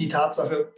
[0.00, 0.72] die Tatsache,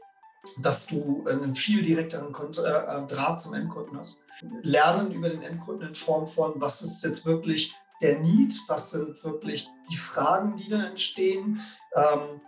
[0.59, 4.26] dass du einen viel direkteren äh, Draht zum Endkunden hast.
[4.62, 9.22] Lernen über den Endkunden in Form von, was ist jetzt wirklich der Need, was sind
[9.22, 11.61] wirklich die Fragen, die da entstehen,
[11.95, 12.40] ähm,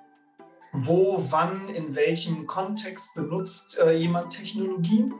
[0.72, 5.14] wo, wann, in welchem Kontext benutzt äh, jemand Technologien.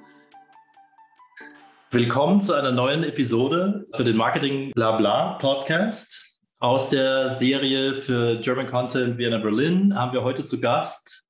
[1.93, 6.41] Willkommen zu einer neuen Episode für den Marketing Blabla Podcast.
[6.59, 11.24] Aus der Serie für German Content Vienna Berlin haben wir heute zu Gast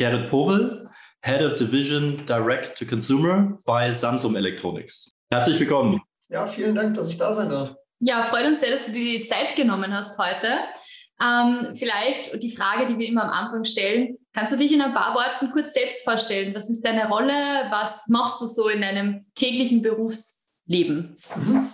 [0.00, 0.88] Gerrit Powell,
[1.20, 5.14] Head of Division Direct to Consumer bei Samsung Electronics.
[5.30, 6.00] Herzlich willkommen.
[6.30, 7.74] Ja, vielen Dank, dass ich da sein darf.
[7.98, 10.56] Ja, freut uns sehr, dass du dir die Zeit genommen hast heute.
[11.22, 14.16] Ähm, vielleicht die Frage, die wir immer am Anfang stellen.
[14.32, 16.54] Kannst du dich in ein paar Worten kurz selbst vorstellen?
[16.54, 17.68] Was ist deine Rolle?
[17.68, 21.18] Was machst du so in deinem täglichen Berufsleben?
[21.36, 21.70] Mhm.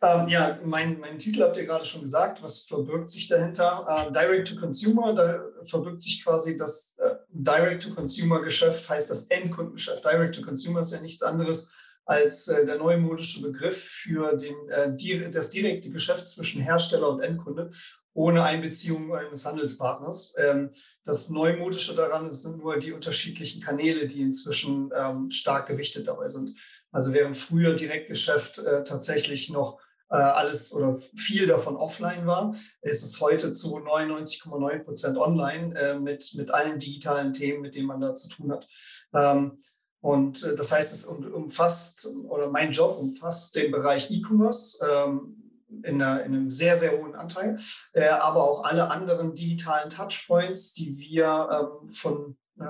[0.00, 2.42] Ähm, ja, mein, mein Titel habt ihr gerade schon gesagt.
[2.42, 3.84] Was verbirgt sich dahinter?
[3.88, 9.10] Äh, Direct to Consumer, da verbirgt sich quasi das äh, Direct to Consumer Geschäft, heißt
[9.10, 10.04] das Endkundengeschäft.
[10.04, 11.74] Direct to Consumer ist ja nichts anderes
[12.04, 17.20] als äh, der neumodische Begriff für den, äh, die, das direkte Geschäft zwischen Hersteller und
[17.20, 17.70] Endkunde
[18.14, 20.34] ohne Einbeziehung eines Handelspartners.
[20.38, 20.70] Ähm,
[21.04, 26.56] das Neumodische daran sind nur die unterschiedlichen Kanäle, die inzwischen ähm, stark gewichtet dabei sind.
[26.90, 29.78] Also während früher Direktgeschäft äh, tatsächlich noch
[30.16, 36.32] alles oder viel davon offline war, ist es heute zu 99,9 Prozent online äh, mit,
[36.36, 38.66] mit allen digitalen Themen, mit denen man da zu tun hat.
[39.12, 39.58] Ähm,
[40.00, 45.36] und äh, das heißt, es umfasst, oder mein Job umfasst den Bereich E-Commerce ähm,
[45.82, 47.56] in, einer, in, einem sehr, sehr hohen Anteil,
[47.92, 52.64] äh, aber auch alle anderen digitalen Touchpoints, die wir ähm, von äh,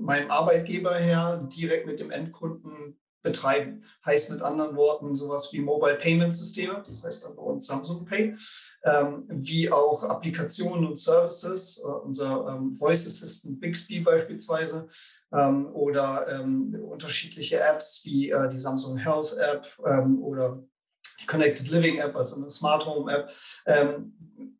[0.00, 3.82] meinem Arbeitgeber her direkt mit dem Endkunden betreiben.
[4.06, 8.04] Heißt mit anderen Worten sowas wie Mobile Payment Systeme, das heißt dann bei uns Samsung
[8.04, 8.36] Pay,
[8.84, 14.88] ähm, wie auch Applikationen und Services, äh, unser ähm, Voice Assistant Bixby beispielsweise
[15.32, 20.62] ähm, oder ähm, unterschiedliche Apps wie äh, die Samsung Health App ähm, oder
[21.20, 23.32] die Connected Living App, also eine Smart Home App
[23.66, 24.53] ähm,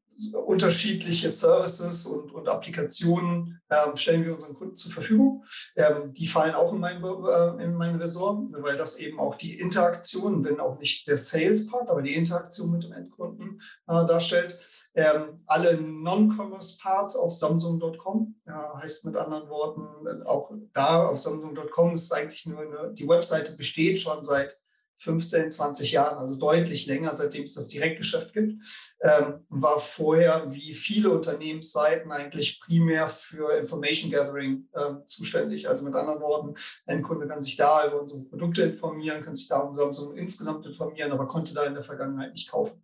[0.47, 5.45] unterschiedliche Services und, und Applikationen ähm, stellen wir unseren Kunden zur Verfügung.
[5.77, 9.59] Ähm, die fallen auch in mein, äh, in mein Ressort, weil das eben auch die
[9.59, 14.59] Interaktion, wenn auch nicht der Sales-Part, aber die Interaktion mit dem Endkunden äh, darstellt.
[14.95, 22.13] Ähm, alle Non-Commerce-Parts auf Samsung.com, äh, heißt mit anderen Worten, auch da auf Samsung.com ist
[22.13, 24.59] eigentlich nur eine, die Webseite besteht schon seit
[24.99, 28.62] 15, 20 Jahren, also deutlich länger, seitdem es das Direktgeschäft gibt,
[29.03, 35.69] ähm, war vorher wie viele Unternehmensseiten eigentlich primär für Information Gathering äh, zuständig.
[35.69, 36.55] Also mit anderen Worten,
[36.87, 40.65] ein Kunde kann sich da über unsere Produkte informieren, kann sich da um Samsung insgesamt
[40.66, 42.82] informieren, aber konnte da in der Vergangenheit nicht kaufen.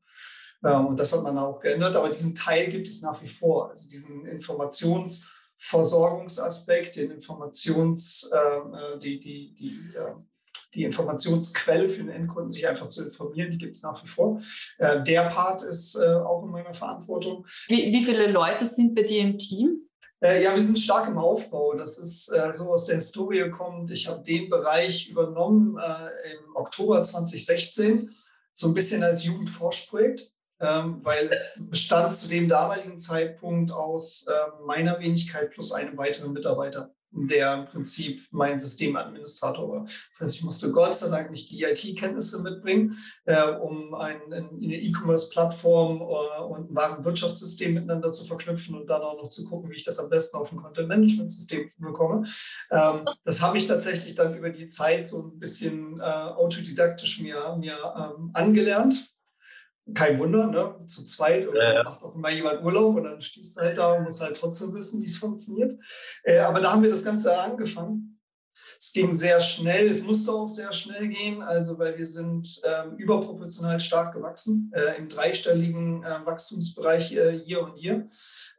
[0.65, 3.69] Ähm, und das hat man auch geändert, aber diesen Teil gibt es nach wie vor,
[3.71, 10.15] also diesen Informationsversorgungsaspekt, den Informations, ähm, äh, die, die, die, äh,
[10.75, 14.41] die Informationsquelle für den Endkunden, sich einfach zu informieren, die gibt es nach wie vor.
[14.79, 17.47] Äh, der Part ist äh, auch in meiner Verantwortung.
[17.69, 19.89] Wie, wie viele Leute sind bei dir im Team?
[20.23, 21.75] Äh, ja, wir sind stark im Aufbau.
[21.75, 23.91] Das ist äh, so aus der Historie kommt.
[23.91, 28.11] Ich habe den Bereich übernommen äh, im Oktober 2016,
[28.53, 30.33] so ein bisschen als Jugendforschprojekt.
[30.63, 36.35] Ähm, weil es bestand zu dem damaligen Zeitpunkt aus äh, meiner Wenigkeit plus einem weiteren
[36.35, 39.85] Mitarbeiter der im Prinzip mein Systemadministrator war.
[39.85, 44.77] Das heißt, ich musste Gott sei Dank nicht die IT-Kenntnisse mitbringen, äh, um ein, eine
[44.77, 49.77] E-Commerce-Plattform äh, und ein Warenwirtschaftssystem miteinander zu verknüpfen und dann auch noch zu gucken, wie
[49.77, 52.25] ich das am besten auf ein Content-Management-System bekomme.
[52.71, 57.57] Ähm, das habe ich tatsächlich dann über die Zeit so ein bisschen äh, autodidaktisch mir,
[57.59, 59.20] mir ähm, angelernt
[59.95, 60.87] kein Wunder, ne?
[60.87, 61.83] zu zweit und ja, ja.
[61.83, 64.75] macht auch immer jemand Urlaub und dann stehst du halt da und musst halt trotzdem
[64.75, 65.79] wissen, wie es funktioniert.
[66.25, 68.11] Äh, aber da haben wir das Ganze angefangen.
[68.79, 72.97] Es ging sehr schnell, es musste auch sehr schnell gehen, also weil wir sind ähm,
[72.97, 78.09] überproportional stark gewachsen, äh, im dreistelligen äh, Wachstumsbereich äh, year und year.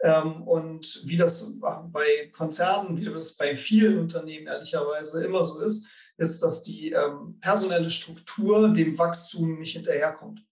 [0.02, 5.88] Ähm, und wie das bei Konzernen, wie das bei vielen Unternehmen ehrlicherweise immer so ist,
[6.18, 10.46] ist, dass die ähm, personelle Struktur dem Wachstum nicht hinterherkommt.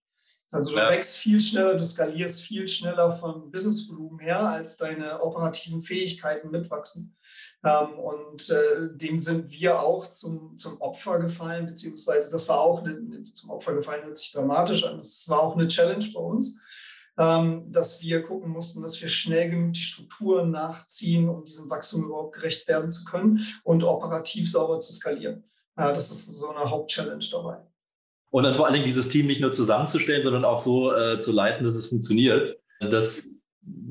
[0.51, 0.89] Also du ja.
[0.89, 7.15] wächst viel schneller, du skalierst viel schneller von Businessvolumen her, als deine operativen Fähigkeiten mitwachsen.
[7.63, 12.83] Ähm, und äh, dem sind wir auch zum, zum Opfer gefallen, beziehungsweise das war auch
[12.83, 14.97] eine, zum Opfer gefallen, hört sich dramatisch an.
[14.97, 16.61] Das war auch eine Challenge bei uns,
[17.17, 22.05] ähm, dass wir gucken mussten, dass wir schnell genug die Strukturen nachziehen, um diesem Wachstum
[22.05, 25.43] überhaupt gerecht werden zu können und operativ sauber zu skalieren.
[25.75, 27.57] Äh, das ist so eine Hauptchallenge dabei.
[28.31, 31.31] Und dann vor allen Dingen dieses Team nicht nur zusammenzustellen, sondern auch so äh, zu
[31.31, 32.59] leiten, dass es funktioniert.
[32.79, 33.27] Das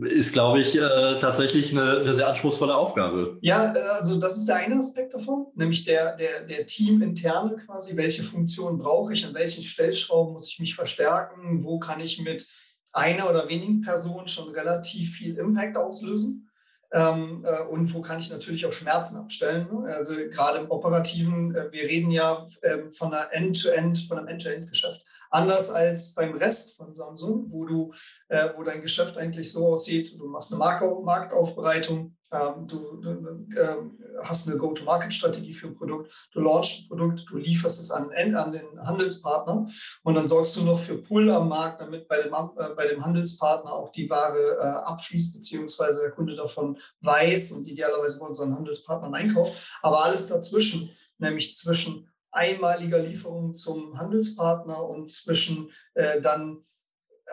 [0.03, 3.39] ist, glaube ich, äh, tatsächlich eine, eine, sehr anspruchsvolle Aufgabe.
[3.41, 7.97] Ja, äh, also das ist der eine Aspekt davon, nämlich der, der, der Teaminterne quasi.
[7.97, 12.47] Welche Funktionen brauche ich, an welchen Stellschrauben muss ich mich verstärken, wo kann ich mit
[12.93, 16.48] einer oder wenigen Personen schon relativ viel Impact auslösen.
[16.93, 19.69] Ähm, äh, und wo kann ich natürlich auch Schmerzen abstellen.
[19.71, 19.95] Ne?
[19.95, 24.29] Also gerade im Operativen, äh, wir reden ja äh, von einer End-to-End, -End, von einem
[24.29, 25.05] End-to-End-Geschäft.
[25.31, 27.93] Anders als beim Rest von Samsung, wo du,
[28.29, 33.09] äh, wo dein Geschäft eigentlich so aussieht, du machst eine Marktaufbereitung, du, du
[33.57, 38.11] ähm, hast eine Go-to-Market-Strategie für ein Produkt, du launchst ein Produkt, du lieferst es an,
[38.35, 39.69] an den Handelspartner
[40.03, 43.05] und dann sorgst du noch für Pull am Markt, damit bei dem, äh, bei dem
[43.05, 48.55] Handelspartner auch die Ware äh, abfließt, beziehungsweise der Kunde davon weiß und idealerweise bei unseren
[48.55, 49.79] Handelspartnern einkauft.
[49.83, 56.63] Aber alles dazwischen, nämlich zwischen einmaliger Lieferung zum Handelspartner und zwischen äh, dann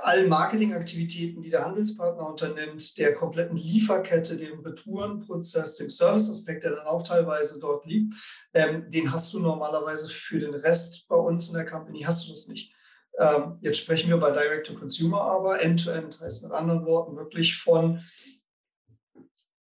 [0.01, 6.87] allen Marketingaktivitäten, die der Handelspartner unternimmt, der kompletten Lieferkette, dem Retourenprozess, dem Serviceaspekt, der dann
[6.87, 8.13] auch teilweise dort liegt,
[8.53, 12.31] ähm, den hast du normalerweise für den Rest bei uns in der Company, hast du
[12.31, 12.73] das nicht.
[13.17, 17.15] Ähm, jetzt sprechen wir bei Direct to Consumer aber, End-to-End -End heißt mit anderen Worten
[17.15, 18.01] wirklich von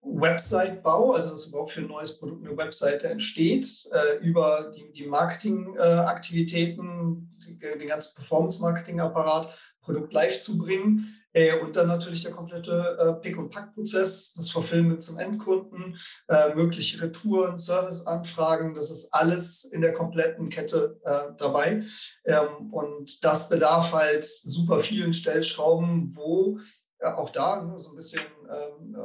[0.04, 5.08] Website-Bau, also dass überhaupt für ein neues Produkt eine Webseite entsteht, äh, über die, die
[5.08, 9.50] Marketingaktivitäten, äh, den ganzen Performance-Marketing-Apparat,
[9.82, 14.50] Produkt live zu bringen äh, und dann natürlich der komplette äh, Pick- und Pack-Prozess, das
[14.50, 21.34] Fulfillment zum Endkunden, äh, mögliche Retouren, Serviceanfragen, das ist alles in der kompletten Kette äh,
[21.38, 21.84] dabei.
[22.26, 26.60] Ähm, und das bedarf halt super vielen Stellschrauben, wo
[27.04, 28.96] auch da ne, so ein bisschen ähm,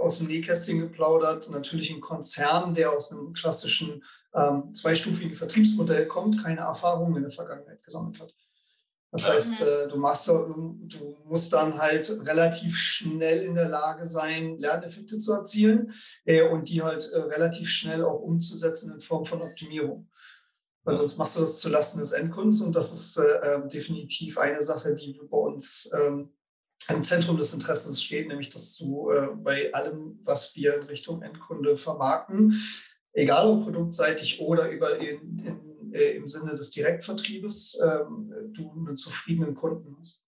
[0.00, 4.02] aus dem Nähkästchen geplaudert, natürlich ein Konzern, der aus einem klassischen
[4.34, 8.34] ähm, zweistufigen Vertriebsmodell kommt, keine Erfahrungen in der Vergangenheit gesammelt hat.
[9.12, 14.06] Das heißt, äh, du, machst, du, du musst dann halt relativ schnell in der Lage
[14.06, 15.92] sein, Lerneffekte zu erzielen
[16.24, 20.08] äh, und die halt äh, relativ schnell auch umzusetzen in Form von Optimierung.
[20.84, 24.62] Weil sonst machst du das zulasten des Endkundens und das ist äh, ähm, definitiv eine
[24.62, 26.32] Sache, die bei uns ähm,
[26.90, 31.22] im Zentrum des Interessens steht, nämlich dass du äh, bei allem, was wir in Richtung
[31.22, 32.54] Endkunde vermarkten,
[33.12, 38.96] egal ob produktseitig oder über in, in, äh, im Sinne des Direktvertriebes, ähm, du einen
[38.96, 40.26] zufriedenen Kunden hast.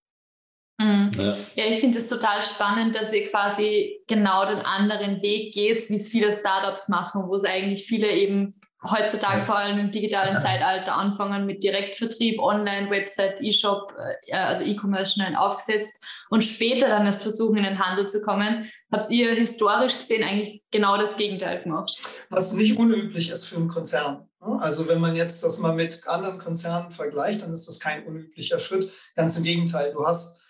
[0.77, 1.11] Mhm.
[1.17, 1.37] Ja.
[1.55, 1.65] ja.
[1.71, 6.09] ich finde es total spannend, dass ihr quasi genau den anderen Weg geht, wie es
[6.09, 11.45] viele Startups machen, wo es eigentlich viele eben heutzutage vor allem im digitalen Zeitalter anfangen
[11.45, 13.93] mit Direktvertrieb, Online, Website, E-Shop,
[14.27, 18.69] äh, also E-Commerce schnell aufgesetzt und später dann erst versuchen, in den Handel zu kommen.
[18.91, 21.97] Habt ihr historisch gesehen eigentlich genau das Gegenteil gemacht?
[22.29, 24.27] Was nicht unüblich ist für einen Konzern.
[24.41, 24.57] Ne?
[24.59, 28.59] Also wenn man jetzt das mal mit anderen Konzernen vergleicht, dann ist das kein unüblicher
[28.59, 28.91] Schritt.
[29.15, 30.44] Ganz im Gegenteil, du hast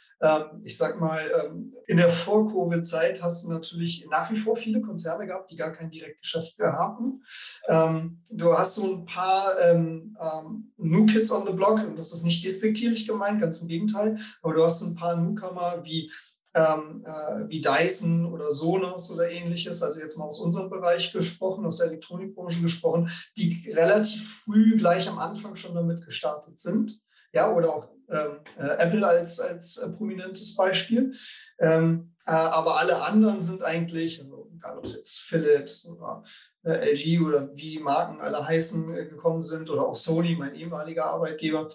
[0.64, 5.28] ich sag mal, ähm, in der Vor-Covid-Zeit hast du natürlich nach wie vor viele Konzerne
[5.28, 7.22] gehabt, die gar kein Direktgeschäft mehr haben.
[7.68, 9.54] Ähm, du hast so ein paar
[10.78, 14.54] New Kids on the Block, und das ist nicht despektierlich gemeint, ganz im Gegenteil, aber
[14.54, 16.10] du hast ein paar Newcomer wie
[16.56, 21.66] ähm, äh, wie Dyson oder Sonos oder ähnliches, also jetzt mal aus unserem Bereich gesprochen,
[21.66, 27.00] aus der Elektronikbranche gesprochen, die relativ früh gleich am Anfang schon damit gestartet sind.
[27.34, 31.14] Ja, oder auch ähm, Apple als, als äh, prominentes Beispiel.
[31.60, 36.24] Ähm, äh, aber alle anderen sind eigentlich, also egal ob es jetzt Philips oder
[36.64, 41.06] äh, LG oder wie Marken alle heißen, äh, gekommen sind oder auch Sony, mein ehemaliger
[41.06, 41.70] Arbeitgeber.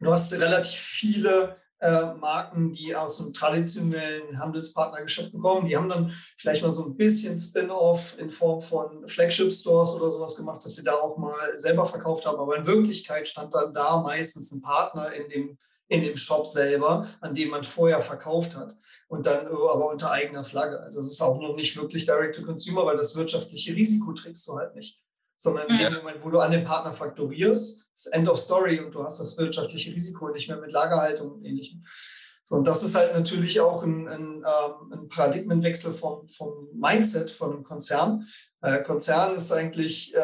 [0.00, 5.66] Du hast relativ viele äh, Marken, die aus einem traditionellen Handelspartnergeschäft kommen.
[5.66, 10.36] Die haben dann vielleicht mal so ein bisschen Spin-off in Form von Flagship-Stores oder sowas
[10.36, 12.38] gemacht, dass sie da auch mal selber verkauft haben.
[12.38, 15.58] Aber in Wirklichkeit stand dann da meistens ein Partner in dem,
[15.88, 18.76] in dem Shop selber, an dem man vorher verkauft hat.
[19.08, 20.80] Und dann aber unter eigener Flagge.
[20.80, 24.74] Also es ist auch noch nicht wirklich Direct-to-Consumer, weil das wirtschaftliche Risiko trägst du halt
[24.74, 25.00] nicht
[25.38, 28.92] sondern in dem Moment, wo du an den Partner faktorierst, ist End of Story und
[28.92, 31.82] du hast das wirtschaftliche Risiko nicht mehr mit Lagerhaltung und ähnlichem.
[32.42, 37.30] So, und das ist halt natürlich auch ein, ein, ähm, ein Paradigmenwechsel vom, vom Mindset
[37.30, 38.26] von einem Konzern.
[38.62, 40.20] Äh, Konzern ist eigentlich äh,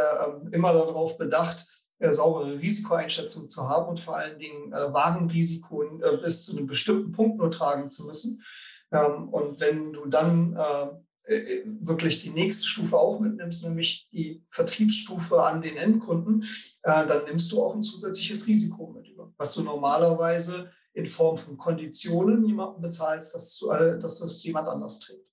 [0.50, 1.66] immer darauf bedacht,
[1.99, 6.66] äh, saubere Risikoeinschätzung zu haben und vor allen Dingen äh, Warenrisiko äh, bis zu einem
[6.66, 8.42] bestimmten Punkt nur tragen zu müssen.
[8.90, 10.87] Ähm, und wenn du dann äh,
[11.26, 16.43] wirklich die nächste Stufe auch mitnimmst, nämlich die Vertriebsstufe an den Endkunden,
[16.83, 21.38] äh, dann nimmst du auch ein zusätzliches Risiko mit über, was du normalerweise in Form
[21.38, 25.25] von Konditionen jemandem bezahlst, dass, du, äh, dass das jemand anders trägt.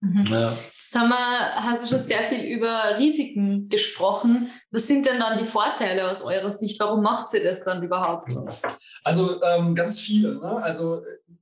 [0.00, 0.26] Mhm.
[0.30, 0.56] Ja.
[0.94, 4.50] Mal, hast du schon sehr viel über Risiken gesprochen.
[4.70, 6.78] Was sind denn dann die Vorteile aus eurer Sicht?
[6.78, 8.32] Warum macht sie das dann überhaupt?
[9.02, 10.36] Also ähm, ganz viele.
[10.36, 10.56] Ne?
[10.62, 11.00] Also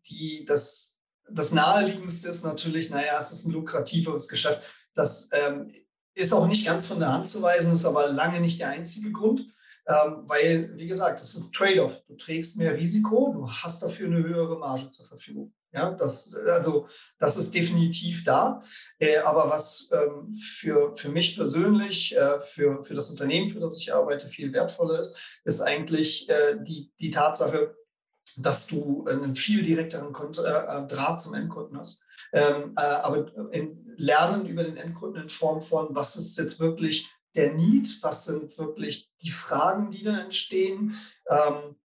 [0.08, 0.91] die, das
[1.34, 4.62] das Naheliegendste ist natürlich, naja, es ist ein lukrativeres Geschäft.
[4.94, 5.72] Das ähm,
[6.14, 9.12] ist auch nicht ganz von der Hand zu weisen, ist aber lange nicht der einzige
[9.12, 9.40] Grund,
[9.86, 12.02] ähm, weil, wie gesagt, es ist ein Trade-off.
[12.06, 15.52] Du trägst mehr Risiko, du hast dafür eine höhere Marge zur Verfügung.
[15.74, 16.86] Ja, das, also,
[17.18, 18.62] das ist definitiv da.
[18.98, 23.78] Äh, aber was ähm, für, für mich persönlich, äh, für, für das Unternehmen, für das
[23.78, 27.74] ich arbeite, viel wertvoller ist, ist eigentlich äh, die, die Tatsache,
[28.38, 32.06] dass du einen viel direkteren Kont äh, Draht zum Endkunden hast.
[32.32, 33.30] Ähm, äh, aber
[33.96, 38.56] lernen über den Endkunden in Form von, was ist jetzt wirklich der Need, was sind
[38.58, 40.94] wirklich die Fragen, die da entstehen,
[41.28, 41.76] ähm,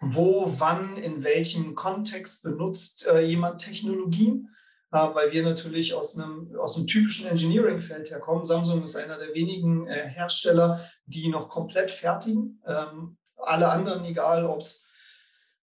[0.00, 4.48] wo, wann, in welchem Kontext benutzt äh, jemand Technologien,
[4.92, 8.44] äh, weil wir natürlich aus einem, aus einem typischen Engineering-Feld herkommen.
[8.44, 12.62] Samsung ist einer der wenigen äh, Hersteller, die noch komplett fertigen.
[12.66, 14.87] Ähm, alle anderen, egal ob es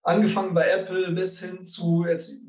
[0.06, 2.42] angefangen bei Apple bis hin zu jetzt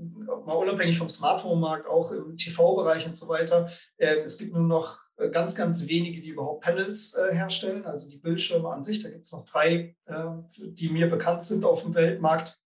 [0.44, 3.68] mal unabhängig vom Smartphone-Markt, auch im TV-Bereich und so weiter.
[3.96, 8.10] Äh, es gibt nur noch äh, ganz, ganz wenige, die überhaupt Panels äh, herstellen, also
[8.10, 9.02] die Bildschirme an sich.
[9.02, 12.60] Da gibt es noch drei, äh, die mir bekannt sind auf dem Weltmarkt,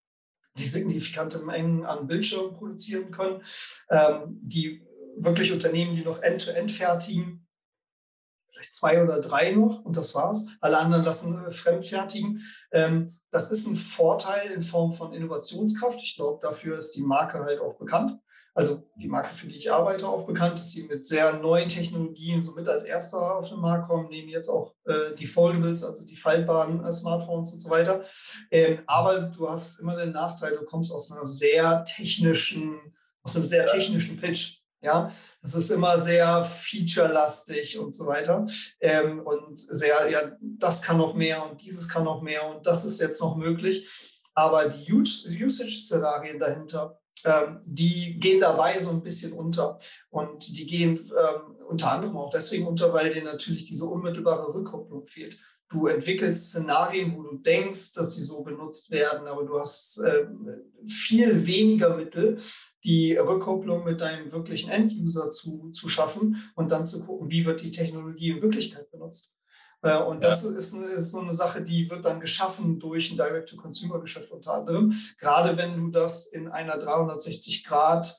[0.59, 3.42] die signifikante Mengen an Bildschirmen produzieren können,
[3.88, 4.85] ähm, die
[5.16, 7.47] wirklich Unternehmen, die noch End-to-End -End fertigen,
[8.49, 10.47] vielleicht zwei oder drei noch und das war's.
[10.61, 12.42] Alle anderen lassen fremd fertigen.
[12.73, 16.00] Ähm, das ist ein Vorteil in Form von Innovationskraft.
[16.02, 18.18] Ich glaube, dafür ist die Marke halt auch bekannt.
[18.52, 22.42] Also die Marke, für die ich arbeite, auch bekannt ist, die mit sehr neuen Technologien
[22.42, 26.16] somit als erster auf den Markt kommen, nehmen jetzt auch äh, die Foldables, also die
[26.16, 28.04] faltbaren äh, Smartphones und so weiter.
[28.50, 32.80] Ähm, aber du hast immer den Nachteil, du kommst aus einer sehr technischen,
[33.22, 34.60] aus einem sehr technischen Pitch.
[34.82, 38.46] Ja, das ist immer sehr featurelastig und so weiter.
[38.80, 42.87] Ähm, und sehr, ja, das kann noch mehr und dieses kann noch mehr und das
[42.87, 43.88] ist jetzt noch möglich.
[44.34, 49.76] Aber die Usage-Szenarien dahinter, ähm, die gehen dabei so ein bisschen unter.
[50.08, 55.06] Und die gehen ähm, unter anderem auch deswegen unter, weil dir natürlich diese unmittelbare Rückkopplung
[55.06, 55.37] fehlt.
[55.71, 60.27] Du entwickelst Szenarien, wo du denkst, dass sie so benutzt werden, aber du hast äh,
[60.85, 62.39] viel weniger Mittel,
[62.83, 67.62] die Rückkopplung mit deinem wirklichen End-User zu, zu schaffen und dann zu gucken, wie wird
[67.62, 69.37] die Technologie in Wirklichkeit benutzt.
[69.83, 70.59] Äh, und das ja.
[70.59, 74.93] ist, ist, so eine Sache, die wird dann geschaffen durch ein Direct-to-Consumer-Geschäft unter anderem.
[75.19, 78.15] Gerade wenn du das in einer 360 Grad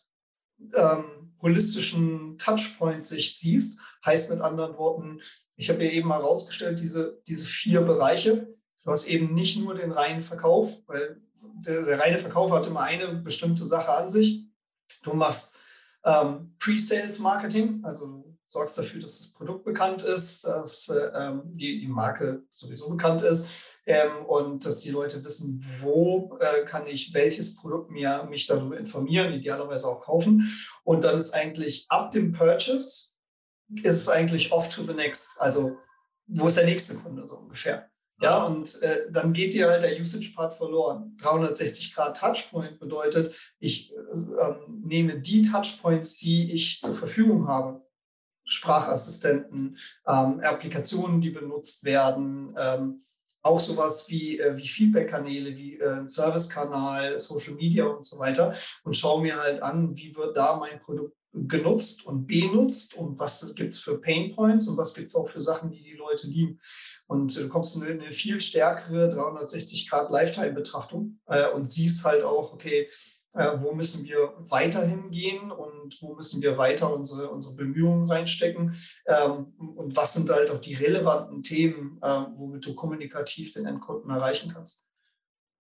[0.74, 5.22] ähm, holistischen Touchpoint-Sicht siehst, heißt mit anderen Worten,
[5.55, 8.51] ich habe ja eben mal rausgestellt, diese, diese vier Bereiche.
[8.84, 11.22] Du hast eben nicht nur den reinen Verkauf, weil
[11.65, 14.48] der, der reine Verkauf hat immer eine bestimmte Sache an sich.
[15.03, 15.55] Du machst
[16.03, 22.43] ähm, Pre-Sales-Marketing, also sorgst dafür, dass das Produkt bekannt ist, dass äh, die, die Marke
[22.50, 23.51] sowieso bekannt ist
[23.86, 28.77] ähm, und dass die Leute wissen, wo äh, kann ich welches Produkt mir, mich darüber
[28.77, 30.51] informieren, idealerweise auch kaufen.
[30.84, 33.10] Und dann ist eigentlich ab dem Purchase,
[33.83, 35.77] ist es eigentlich off to the next, also
[36.27, 37.89] wo ist der nächste Kunde so ungefähr.
[38.21, 41.17] Ja, und äh, dann geht dir halt der Usage-Part verloren.
[41.21, 47.83] 360 Grad Touchpoint bedeutet, ich äh, nehme die Touchpoints, die ich zur Verfügung habe,
[48.45, 53.01] Sprachassistenten, ähm, Applikationen, die benutzt werden, ähm,
[53.41, 58.95] auch sowas wie, äh, wie Feedback-Kanäle, wie äh, Service-Kanal, Social Media und so weiter und
[58.95, 63.73] schaue mir halt an, wie wird da mein Produkt genutzt und benutzt und was gibt
[63.73, 66.59] es für Pain Points und was gibt es auch für Sachen, die die Leute lieben.
[67.07, 72.53] Und du kommst in eine viel stärkere 360 Grad Lifetime-Betrachtung äh, und siehst halt auch,
[72.53, 72.88] okay,
[73.33, 78.75] äh, wo müssen wir weiterhin gehen und wo müssen wir weiter unsere, unsere Bemühungen reinstecken
[79.07, 84.09] ähm, und was sind halt auch die relevanten Themen, äh, womit du kommunikativ den Endkunden
[84.11, 84.90] erreichen kannst.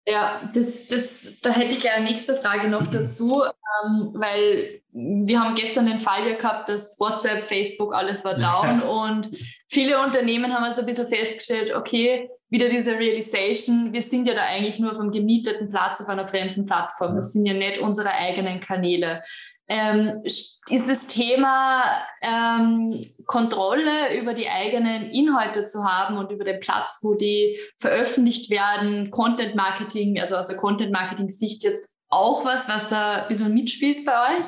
[0.04, 5.40] Ja, das, das, da hätte ich gleich eine nächste Frage noch dazu, ähm, weil wir
[5.40, 9.30] haben gestern den Fall ja gehabt, dass WhatsApp, Facebook, alles war down und
[9.68, 14.42] viele Unternehmen haben also ein bisschen festgestellt, okay, wieder diese Realization, wir sind ja da
[14.42, 17.16] eigentlich nur auf einem gemieteten Platz auf einer fremden Plattform.
[17.16, 19.22] Das sind ja nicht unsere eigenen Kanäle.
[19.68, 21.82] Ähm, ist das Thema
[22.20, 28.50] ähm, Kontrolle über die eigenen Inhalte zu haben und über den Platz, wo die veröffentlicht
[28.50, 33.28] werden, Content Marketing, also aus der Content Marketing Sicht jetzt auch was, was da ein
[33.28, 34.46] bisschen mitspielt bei euch?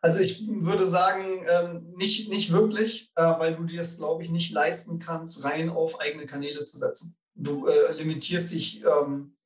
[0.00, 4.30] Also ich würde sagen, ähm, nicht, nicht wirklich, äh, weil du dir es, glaube ich,
[4.30, 7.16] nicht leisten kannst, rein auf eigene Kanäle zu setzen.
[7.34, 9.36] Du äh, limitierst dich ähm,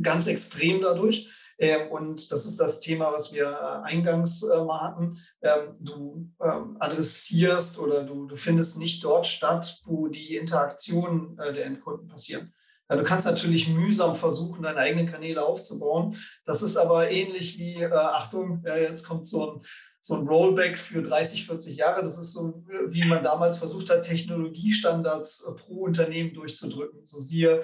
[0.00, 1.30] ganz extrem dadurch.
[1.60, 5.18] Ähm, und das ist das Thema, was wir äh, eingangs äh, mal hatten.
[5.42, 11.52] Ähm, du ähm, adressierst oder du, du findest nicht dort statt, wo die Interaktionen äh,
[11.52, 12.52] der Endkunden passieren.
[12.88, 16.16] Du kannst natürlich mühsam versuchen, deine eigenen Kanäle aufzubauen.
[16.44, 19.60] Das ist aber ähnlich wie, Achtung, jetzt kommt so ein,
[20.00, 22.02] so ein Rollback für 30, 40 Jahre.
[22.02, 27.06] Das ist so, wie man damals versucht hat, Technologiestandards pro Unternehmen durchzudrücken.
[27.06, 27.62] So siehe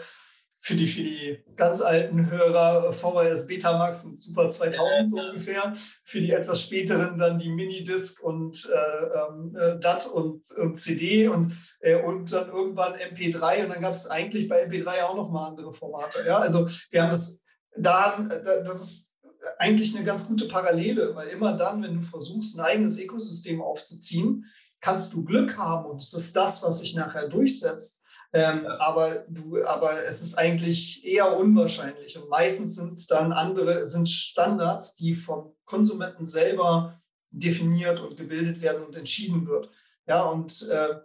[0.61, 5.73] für die, für die ganz alten Hörer VHS Betamax und Super 2000 so ungefähr.
[6.05, 11.29] Für die etwas späteren dann die Minidisc und äh, ähm, äh, DAT und, und CD
[11.29, 15.31] und, äh, und dann irgendwann MP3 und dann gab es eigentlich bei MP3 auch noch
[15.31, 16.25] mal andere Formate.
[16.27, 16.39] Ja?
[16.39, 17.45] Also wir haben das
[17.79, 18.19] da,
[18.65, 19.17] das ist
[19.59, 24.45] eigentlich eine ganz gute Parallele, weil immer dann, wenn du versuchst, ein eigenes Ökosystem aufzuziehen,
[24.81, 28.03] kannst du Glück haben und es ist das, was sich nachher durchsetzt.
[28.37, 28.77] Ähm, ja.
[28.81, 32.19] aber, du, aber es ist eigentlich eher unwahrscheinlich.
[32.19, 36.95] Und meistens sind es dann andere, sind Standards, die vom Konsumenten selber
[37.31, 39.71] definiert und gebildet werden und entschieden wird.
[40.07, 40.97] Ja, und äh,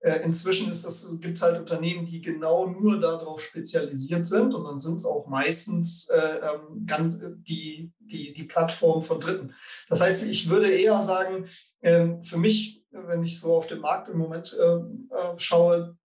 [0.00, 0.72] äh inzwischen
[1.20, 5.28] gibt es halt Unternehmen, die genau nur darauf spezialisiert sind und dann sind es auch
[5.28, 9.54] meistens äh, ähm, ganz, die, die, die Plattformen von Dritten.
[9.88, 11.46] Das heißt, ich würde eher sagen,
[11.82, 15.96] äh, für mich, wenn ich so auf den Markt im Moment ähm, äh, schaue,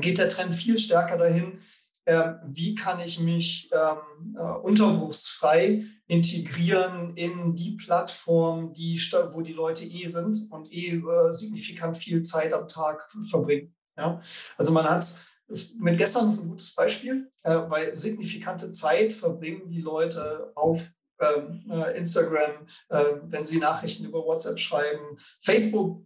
[0.00, 1.60] geht der Trend viel stärker dahin,
[2.04, 9.00] äh, wie kann ich mich ähm, äh, unterbruchsfrei integrieren in die Plattform, die,
[9.32, 13.74] wo die Leute eh sind und eh äh, signifikant viel Zeit am Tag verbringen.
[13.96, 14.20] Ja?
[14.56, 15.02] Also man hat
[15.48, 20.92] es, mit gestern ist ein gutes Beispiel, äh, weil signifikante Zeit verbringen die Leute auf
[21.20, 25.16] ähm, äh, Instagram, äh, wenn sie Nachrichten über WhatsApp schreiben.
[25.40, 26.02] Facebook,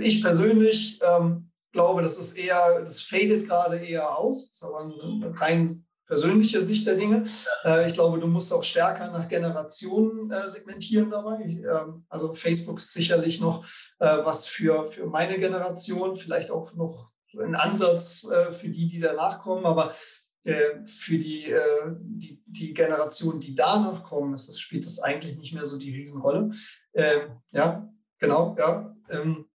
[0.00, 4.48] ich persönlich ähm, glaube, das ist eher, das fadet gerade eher aus.
[4.48, 7.24] Das ist aber eine rein persönliche Sicht der Dinge.
[7.64, 11.42] Äh, ich glaube, du musst auch stärker nach Generationen äh, segmentieren dabei.
[11.42, 13.64] Ähm, also Facebook ist sicherlich noch
[13.98, 19.40] äh, was für, für meine Generation, vielleicht auch noch ein Ansatz für die, die danach
[19.40, 21.54] kommen, aber für die,
[21.98, 25.94] die, die Generation, die danach kommen, ist das, spielt das eigentlich nicht mehr so die
[25.94, 26.52] Riesenrolle.
[26.94, 28.96] Ähm, ja, genau, ja.
[29.10, 29.45] Ähm,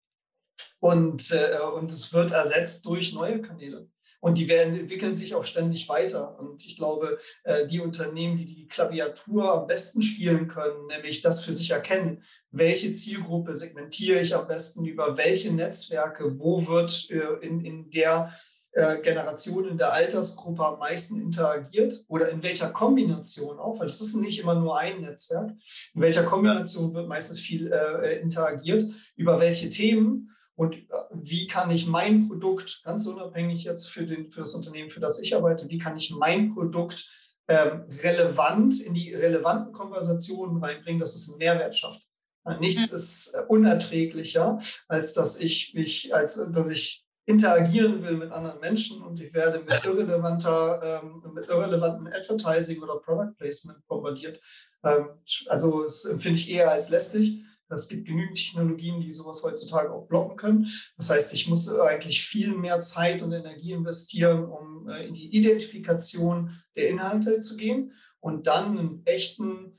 [0.81, 3.87] und, äh, und es wird ersetzt durch neue Kanäle.
[4.19, 6.39] Und die werden, entwickeln sich auch ständig weiter.
[6.39, 11.45] Und ich glaube, äh, die Unternehmen, die die Klaviatur am besten spielen können, nämlich das
[11.45, 17.45] für sich erkennen, welche Zielgruppe segmentiere ich am besten, über welche Netzwerke, wo wird äh,
[17.45, 18.33] in, in der
[18.71, 24.01] äh, Generation in der Altersgruppe am meisten interagiert oder in welcher Kombination auch, weil das
[24.01, 25.51] ist nicht immer nur ein Netzwerk,
[25.93, 28.83] in welcher Kombination wird meistens viel äh, interagiert,
[29.15, 30.81] über welche Themen und äh,
[31.13, 35.21] wie kann ich mein Produkt, ganz unabhängig jetzt für, den, für das Unternehmen, für das
[35.21, 37.05] ich arbeite, wie kann ich mein Produkt
[37.47, 42.05] ähm, relevant in die relevanten Konversationen reinbringen, dass es einen Mehrwert schafft.
[42.59, 42.97] Nichts mhm.
[42.97, 49.03] ist äh, unerträglicher, als dass ich mich, als dass ich interagieren will mit anderen Menschen
[49.03, 54.41] und ich werde mit irrelevanter, ähm, mit irrelevantem Advertising oder Product Placement bombardiert.
[54.83, 55.09] Ähm,
[55.47, 57.43] also das empfinde ich eher als lästig.
[57.79, 60.67] Es gibt genügend Technologien, die sowas heutzutage auch blocken können.
[60.97, 65.35] Das heißt, ich muss eigentlich viel mehr Zeit und Energie investieren, um äh, in die
[65.35, 69.77] Identifikation der Inhalte zu gehen und dann einen echten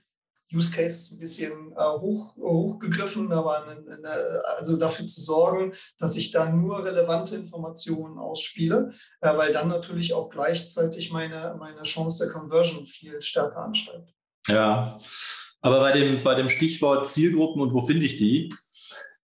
[0.55, 3.66] Use Case ein bisschen äh, hoch, hochgegriffen, aber
[4.59, 10.14] also dafür zu sorgen, dass ich da nur relevante Informationen ausspiele, äh, weil dann natürlich
[10.14, 14.12] auch gleichzeitig meine, meine Chance der Conversion viel stärker ansteigt.
[14.46, 14.98] Ja,
[15.62, 18.51] aber bei dem, bei dem Stichwort Zielgruppen und wo finde ich die,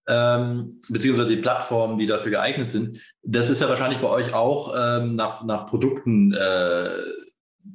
[0.07, 4.75] ähm, beziehungsweise die Plattformen, die dafür geeignet sind, das ist ja wahrscheinlich bei euch auch
[4.77, 6.91] ähm, nach, nach Produkten äh,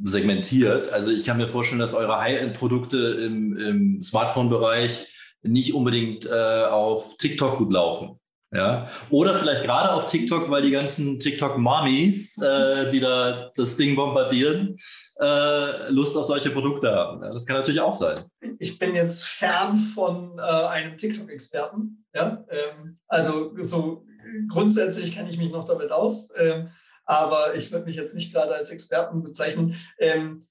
[0.03, 0.91] segmentiert.
[0.91, 5.07] Also ich kann mir vorstellen, dass eure High-End-Produkte im, im Smartphone-Bereich
[5.43, 8.19] nicht unbedingt äh, auf TikTok gut laufen.
[8.53, 8.87] Ja?
[9.09, 14.77] Oder vielleicht gerade auf TikTok, weil die ganzen TikTok-Mommies, äh, die da das Ding bombardieren,
[15.19, 17.23] äh, Lust auf solche Produkte haben.
[17.23, 18.19] Ja, das kann natürlich auch sein.
[18.59, 22.05] Ich bin jetzt fern von äh, einem TikTok-Experten.
[22.13, 22.45] Ja?
[22.47, 24.05] Ähm, also so
[24.49, 26.69] grundsätzlich kenne ich mich noch damit aus, ähm,
[27.05, 29.75] aber ich würde mich jetzt nicht gerade als Experten bezeichnen.
[29.99, 30.45] Ähm,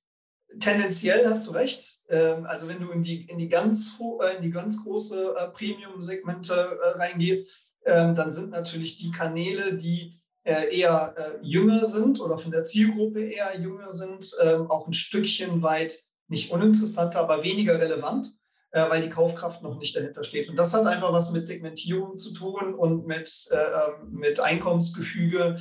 [0.61, 2.01] tendenziell hast du recht.
[2.09, 5.49] Ähm, also wenn du in die, in die, ganz, äh, in die ganz große äh,
[5.49, 10.15] Premium-Segmente äh, reingehst, dann sind natürlich die Kanäle, die
[10.45, 14.93] äh, eher äh, jünger sind oder von der Zielgruppe eher jünger sind, ähm, auch ein
[14.93, 18.27] Stückchen weit nicht uninteressanter, aber weniger relevant,
[18.73, 20.51] äh, weil die Kaufkraft noch nicht dahinter steht.
[20.51, 25.59] Und das hat einfach was mit Segmentierung zu tun und mit, ähm, mit Einkommensgefüge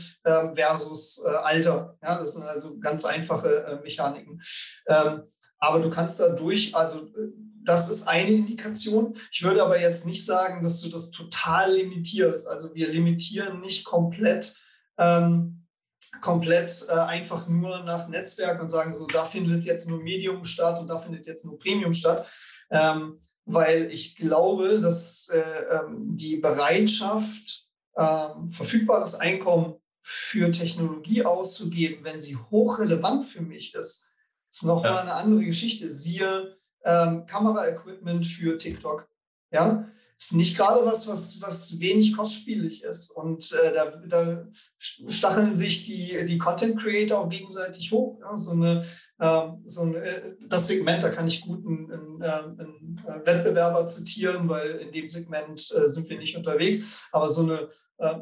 [0.55, 1.99] versus Alter.
[2.01, 4.41] Ja, das sind also ganz einfache Mechaniken.
[4.87, 7.07] aber du kannst dadurch, also
[7.63, 9.15] das ist eine Indikation.
[9.31, 12.47] Ich würde aber jetzt nicht sagen, dass du das total limitierst.
[12.47, 14.55] Also wir limitieren nicht komplett
[14.97, 15.61] ähm,
[16.19, 20.79] komplett äh, einfach nur nach Netzwerk und sagen, so da findet jetzt nur Medium statt
[20.79, 22.27] und da findet jetzt nur Premium statt.
[22.69, 32.03] Ähm, weil ich glaube, dass äh, ähm, die Bereitschaft, äh, verfügbares Einkommen für Technologie auszugeben,
[32.03, 34.11] wenn sie hochrelevant für mich ist,
[34.51, 35.01] ist nochmal ja.
[35.01, 35.91] eine andere Geschichte.
[35.91, 39.07] Siehe ähm, Kameraequipment für TikTok.
[39.51, 39.85] Ja,
[40.21, 43.09] ist nicht gerade was, was, was wenig kostspielig ist.
[43.11, 48.19] Und äh, da, da, stacheln sich die, die Content Creator auch gegenseitig hoch.
[48.21, 48.37] Ja?
[48.37, 48.85] So eine,
[49.17, 53.87] äh, so ein, äh, das Segment, da kann ich gut einen, einen, einen, äh, Wettbewerber
[53.87, 57.07] zitieren, weil in dem Segment äh, sind wir nicht unterwegs.
[57.11, 57.67] Aber so eine äh,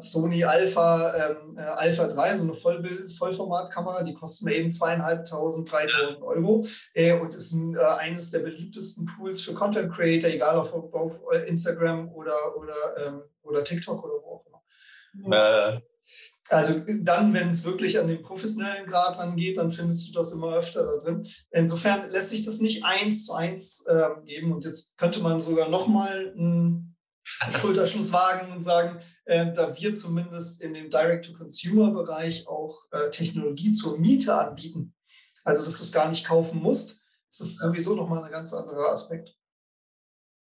[0.00, 5.70] Sony Alpha, ähm, äh, Alpha 3, so eine Vollbild Vollformatkamera, die kostet mir eben zweieinhalbtausend,
[5.70, 6.64] dreitausend Euro
[6.94, 11.12] äh, und ist ein, äh, eines der beliebtesten Tools für Content Creator, egal auf, auf
[11.46, 12.74] Instagram oder, oder,
[13.06, 15.82] ähm, oder TikTok oder wo auch immer.
[16.50, 20.56] Also dann, wenn es wirklich an den professionellen Grad angeht, dann findest du das immer
[20.56, 21.24] öfter da drin.
[21.52, 24.52] Insofern lässt sich das nicht eins zu eins äh, geben.
[24.52, 30.62] Und jetzt könnte man sogar nochmal ein Schulterschluss wagen und sagen, äh, da wir zumindest
[30.62, 34.94] in dem Direct-to-Consumer-Bereich auch äh, Technologie zur Miete anbieten,
[35.44, 38.90] also dass du es gar nicht kaufen musst, das ist sowieso nochmal ein ganz anderer
[38.90, 39.36] Aspekt.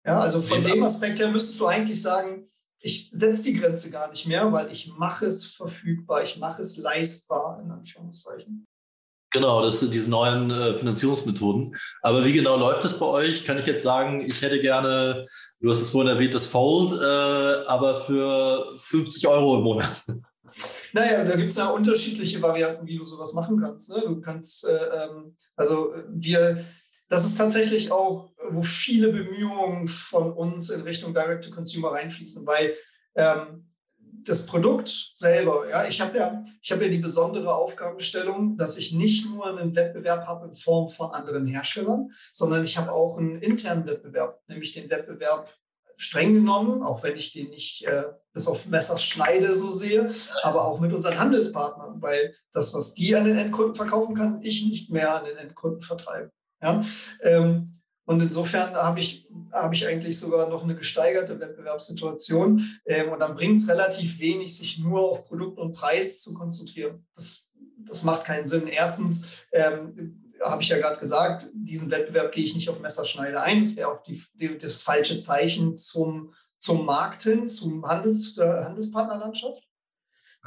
[0.06, 2.48] Ja, also von dem Aspekt her müsstest du eigentlich sagen,
[2.80, 6.78] ich setze die Grenze gar nicht mehr, weil ich mache es verfügbar, ich mache es
[6.78, 8.66] leistbar, in Anführungszeichen.
[9.30, 11.76] Genau, das sind diese neuen äh, Finanzierungsmethoden.
[12.00, 13.44] Aber wie genau läuft das bei euch?
[13.44, 15.26] Kann ich jetzt sagen, ich hätte gerne,
[15.60, 20.02] du hast es vorhin erwähnt, das Fold, äh, aber für 50 Euro im Monat.
[20.94, 23.94] Naja, da gibt es ja unterschiedliche Varianten, wie du sowas machen kannst.
[23.94, 24.02] Ne?
[24.06, 26.64] Du kannst, äh, ähm, also wir,
[27.10, 32.74] das ist tatsächlich auch, wo viele Bemühungen von uns in Richtung Direct-to-Consumer reinfließen, weil
[33.16, 33.67] ähm,
[34.28, 39.28] das Produkt selber, ja, ich habe ja, ich ja die besondere Aufgabenstellung, dass ich nicht
[39.30, 43.86] nur einen Wettbewerb habe in Form von anderen Herstellern, sondern ich habe auch einen internen
[43.86, 45.52] Wettbewerb, nämlich den Wettbewerb
[45.96, 50.10] streng genommen, auch wenn ich den nicht äh, bis auf Messers schneide so sehe,
[50.42, 54.68] aber auch mit unseren Handelspartnern, weil das, was die an den Endkunden verkaufen kann, ich
[54.68, 56.30] nicht mehr an den Endkunden vertreibe.
[56.62, 56.82] Ja?
[57.22, 57.66] Ähm,
[58.08, 62.66] und insofern habe ich, habe ich eigentlich sogar noch eine gesteigerte Wettbewerbssituation.
[62.86, 67.06] Ähm, und dann bringt es relativ wenig, sich nur auf Produkt und Preis zu konzentrieren.
[67.14, 67.50] Das,
[67.86, 68.66] das macht keinen Sinn.
[68.66, 73.60] Erstens ähm, habe ich ja gerade gesagt, diesen Wettbewerb gehe ich nicht auf Messerschneide ein.
[73.62, 78.64] Das wäre auch die, die, das falsche Zeichen zum, zum Markt hin, zum Handels, äh,
[78.64, 79.62] Handelspartnerlandschaft.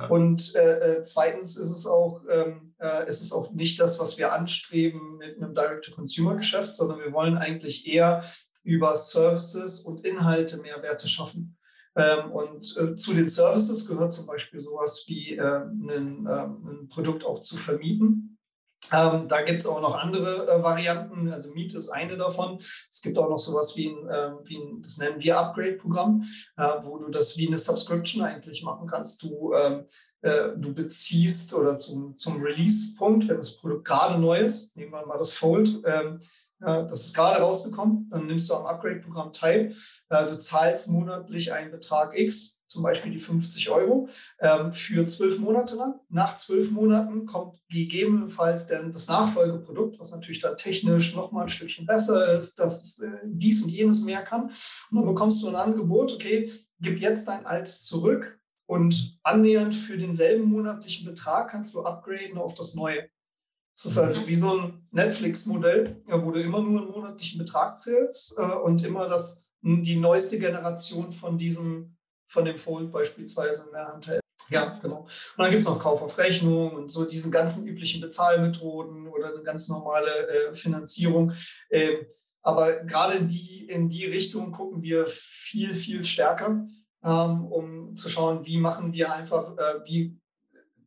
[0.09, 4.17] Und äh, äh, zweitens ist es auch, ähm, äh, ist es auch nicht das, was
[4.17, 8.23] wir anstreben mit einem Direct-to-Consumer-Geschäft, sondern wir wollen eigentlich eher
[8.63, 11.57] über Services und Inhalte Mehrwerte schaffen.
[11.95, 16.87] Ähm, und äh, zu den Services gehört zum Beispiel sowas wie äh, ein, ähm, ein
[16.89, 18.31] Produkt auch zu vermieten
[18.91, 21.31] ähm, da gibt es auch noch andere äh, Varianten.
[21.31, 22.57] Also Miete ist eine davon.
[22.57, 26.25] Es gibt auch noch sowas wie ein, äh, wie ein das nennen wir Upgrade-Programm,
[26.57, 29.23] äh, wo du das wie eine Subscription eigentlich machen kannst.
[29.23, 29.85] Du, ähm,
[30.21, 35.05] äh, du beziehst oder zum, zum Release-Punkt, wenn das Produkt gerade neu ist, nehmen wir
[35.05, 36.19] mal das Fold, ähm,
[36.61, 39.73] das ist gerade rausgekommen, dann nimmst du am Upgrade-Programm teil.
[40.09, 44.07] Äh, du zahlst monatlich einen Betrag X, zum Beispiel die 50 Euro,
[44.39, 45.95] ähm, für zwölf Monate lang.
[46.09, 51.87] Nach zwölf Monaten kommt gegebenenfalls dann das Nachfolgeprodukt, was natürlich dann technisch nochmal ein Stückchen
[51.87, 54.43] besser ist, das äh, dies und jenes mehr kann.
[54.43, 58.39] Und dann bekommst du ein Angebot, okay, gib jetzt dein altes zurück
[58.71, 63.09] und annähernd für denselben monatlichen Betrag kannst du upgraden auf das neue.
[63.75, 68.37] Das ist also wie so ein Netflix-Modell, wo du immer nur einen monatlichen Betrag zählst
[68.37, 71.97] äh, und immer das, die neueste Generation von diesem,
[72.29, 74.21] von dem Fold beispielsweise in der Hand hält.
[74.49, 75.01] Ja, genau.
[75.01, 79.33] Und dann gibt es noch Kauf auf Rechnung und so diese ganzen üblichen Bezahlmethoden oder
[79.33, 81.33] eine ganz normale äh, Finanzierung.
[81.71, 82.05] Ähm,
[82.41, 86.65] aber gerade in die, in die Richtung gucken wir viel, viel stärker,
[87.03, 90.21] ähm, um zu schauen, wie machen wir einfach, äh, wie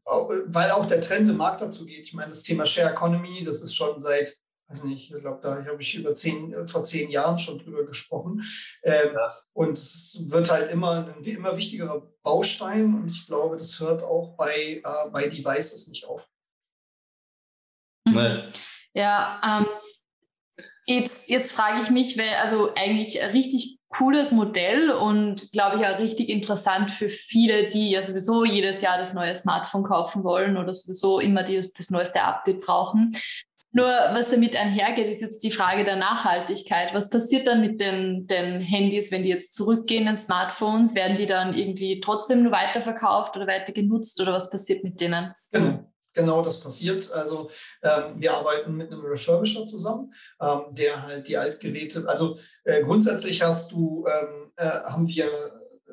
[0.06, 2.06] weil auch der Trend im Markt dazu geht.
[2.06, 4.36] Ich meine, das Thema Share Economy, das ist schon seit,
[4.68, 8.44] weiß nicht, ich glaube, da habe ich über zehn, vor zehn Jahren schon drüber gesprochen.
[8.82, 9.34] Ähm, ja.
[9.54, 14.36] Und es wird halt immer ein immer wichtigerer Baustein und ich glaube, das hört auch
[14.36, 16.28] bei, äh, bei Devices nicht auf.
[18.06, 18.50] Mhm.
[18.92, 19.66] Ja, ähm,
[20.86, 25.98] jetzt, jetzt frage ich mich, weil also eigentlich richtig cooles Modell und glaube ich auch
[25.98, 30.74] richtig interessant für viele, die ja sowieso jedes Jahr das neue Smartphone kaufen wollen oder
[30.74, 33.16] sowieso immer die, das neueste Update brauchen.
[33.72, 36.94] Nur was damit einhergeht, ist jetzt die Frage der Nachhaltigkeit.
[36.94, 40.94] Was passiert dann mit den, den Handys, wenn die jetzt zurückgehen, den Smartphones?
[40.94, 45.34] Werden die dann irgendwie trotzdem nur weiterverkauft oder weiter genutzt oder was passiert mit denen?
[45.52, 45.93] Genau.
[46.14, 47.12] Genau das passiert.
[47.12, 47.50] Also
[47.82, 53.42] ähm, wir arbeiten mit einem Refurbisher zusammen, ähm, der halt die Altgeräte, also äh, grundsätzlich
[53.42, 55.28] hast du, ähm, äh, haben wir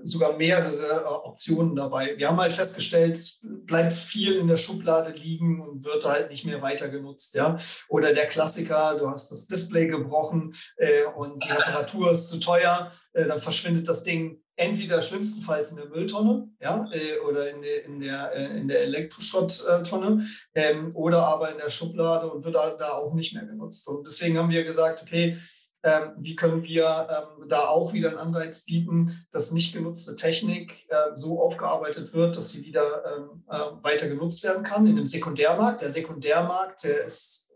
[0.04, 2.18] sogar mehrere äh, Optionen dabei.
[2.18, 6.46] Wir haben halt festgestellt, es bleibt viel in der Schublade liegen und wird halt nicht
[6.46, 7.36] mehr weiter genutzt.
[7.36, 7.58] Ja?
[7.90, 12.92] Oder der Klassiker, du hast das Display gebrochen äh, und die Reparatur ist zu teuer,
[13.14, 17.86] äh, dann verschwindet das Ding entweder schlimmstenfalls in der Mülltonne ja, äh, oder in der,
[17.86, 22.92] in der, äh, in der Elektroschrotttonne ähm, oder aber in der Schublade und wird da,
[22.92, 23.88] auch nicht mehr genutzt.
[23.88, 25.38] Und deswegen haben wir gesagt, okay,
[25.84, 30.86] ähm, wie können wir ähm, da auch wieder einen Anreiz bieten, dass nicht genutzte Technik
[30.90, 35.08] äh, so aufgearbeitet wird, dass sie wieder ähm, äh, weiter genutzt werden kann in dem
[35.08, 35.82] Sekundärmarkt.
[35.82, 37.50] Der Sekundärmarkt, der ist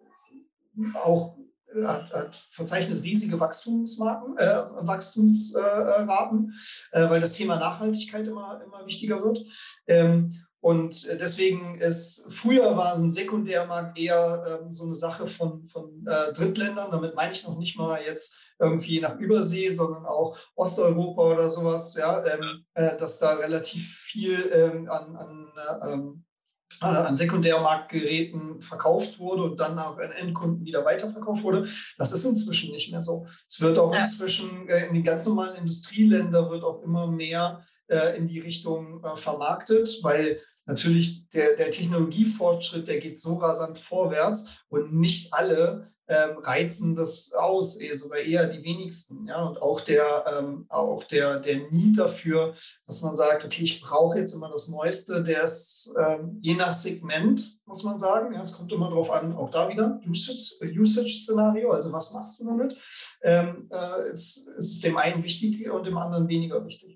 [0.96, 1.38] auch
[1.84, 6.54] hat, hat verzeichnet riesige Wachstumsmarken, äh, Wachstumsraten,
[6.92, 9.40] äh, weil das Thema Nachhaltigkeit immer, immer wichtiger wird.
[9.88, 10.32] Ähm,
[10.66, 16.04] und deswegen ist, früher war es ein Sekundärmarkt eher ähm, so eine Sache von, von
[16.08, 16.90] äh, Drittländern.
[16.90, 21.96] Damit meine ich noch nicht mal jetzt irgendwie nach Übersee, sondern auch Osteuropa oder sowas,
[21.96, 26.35] ja, ähm, äh, dass da relativ viel ähm, an, an äh, ähm, äh,
[26.82, 31.67] an Sekundärmarktgeräten verkauft wurde und dann auch an Endkunden wieder weiterverkauft wurde.
[31.97, 33.28] Das ist inzwischen nicht mehr so.
[33.47, 33.99] Es wird auch ja.
[33.99, 39.04] inzwischen äh, in den ganz normalen Industrieländern wird auch immer mehr äh, in die Richtung
[39.15, 46.38] vermarktet, weil natürlich der, der Technologiefortschritt, der geht so rasant vorwärts und nicht alle ähm,
[46.39, 49.28] reizen das aus, sogar eher die wenigsten.
[49.28, 49.44] Ja?
[49.46, 52.54] Und auch der, ähm, auch der, der Need dafür,
[52.86, 56.74] dass man sagt, okay, ich brauche jetzt immer das Neueste, der ist ähm, je nach
[56.74, 58.34] Segment, muss man sagen.
[58.34, 62.78] Ja, es kommt immer darauf an, auch da wieder, Usage-Szenario, also was machst du damit?
[63.24, 66.95] Ähm, äh, ist, ist dem einen wichtig und dem anderen weniger wichtig.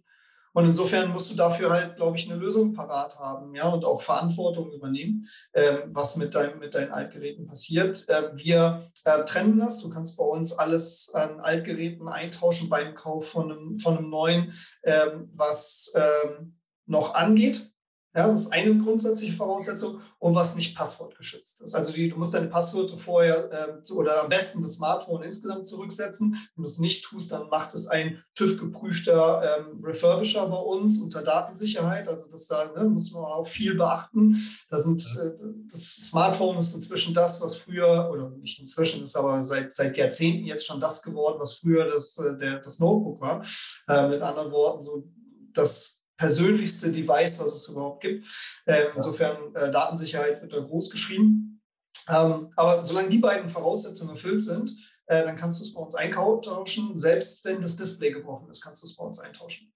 [0.53, 4.01] Und insofern musst du dafür halt, glaube ich, eine Lösung parat haben, ja, und auch
[4.01, 8.07] Verantwortung übernehmen, ähm, was mit, dein, mit deinen Altgeräten passiert.
[8.09, 9.81] Äh, wir äh, trennen das.
[9.81, 14.53] Du kannst bei uns alles an Altgeräten eintauschen beim Kauf von einem, von einem neuen,
[14.83, 17.71] ähm, was ähm, noch angeht.
[18.15, 21.75] Ja, das ist eine grundsätzliche Voraussetzung und was nicht passwortgeschützt ist.
[21.75, 25.67] Also die, du musst deine Passwörter vorher äh, zu, oder am besten das Smartphone insgesamt
[25.67, 26.31] zurücksetzen.
[26.55, 31.21] Wenn du es nicht tust, dann macht es ein TÜV-geprüfter ähm, Refurbisher bei uns unter
[31.21, 32.07] Datensicherheit.
[32.07, 34.35] Also das da ne, muss man auch viel beachten.
[34.71, 39.43] Da sind, äh, das Smartphone ist inzwischen das, was früher, oder nicht inzwischen, ist aber
[39.43, 43.45] seit, seit Jahrzehnten jetzt schon das geworden, was früher das, äh, der, das Notebook war.
[43.87, 45.07] Äh, mit anderen Worten, so
[45.53, 48.27] das persönlichste Device, das es überhaupt gibt.
[48.67, 51.61] Ähm, insofern äh, Datensicherheit wird da groß geschrieben.
[52.09, 54.69] Ähm, aber solange die beiden Voraussetzungen erfüllt sind,
[55.07, 56.99] äh, dann kannst du es bei uns eintauschen.
[56.99, 59.73] Selbst wenn das Display gebrochen ist, kannst du es bei uns eintauschen.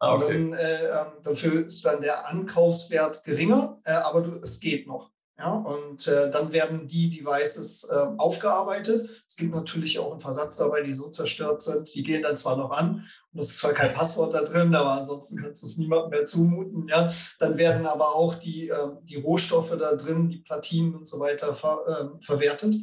[0.00, 0.32] Ah, okay.
[0.32, 5.10] dann, äh, ähm, dafür ist dann der Ankaufswert geringer, äh, aber du, es geht noch.
[5.36, 9.24] Ja, und äh, dann werden die Devices äh, aufgearbeitet.
[9.28, 11.92] Es gibt natürlich auch einen Versatz dabei, die so zerstört sind.
[11.92, 13.04] Die gehen dann zwar noch an
[13.36, 16.88] es ist zwar kein Passwort da drin, aber ansonsten kannst du es niemandem mehr zumuten.
[16.88, 21.20] Ja, dann werden aber auch die, äh, die Rohstoffe da drin, die Platinen und so
[21.20, 22.74] weiter ver, ähm, verwertet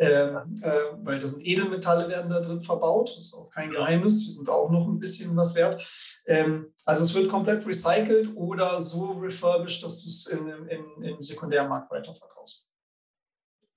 [0.00, 0.70] ähm, äh,
[1.02, 3.10] weil das sind Edelmetalle werden da drin verbaut.
[3.10, 4.24] Das ist auch kein Geheimnis.
[4.24, 5.84] Die sind auch noch ein bisschen was wert.
[6.26, 11.22] Ähm, also es wird komplett recycelt oder so refurbished, dass du es in, in, im
[11.22, 12.70] Sekundärmarkt weiterverkaufst.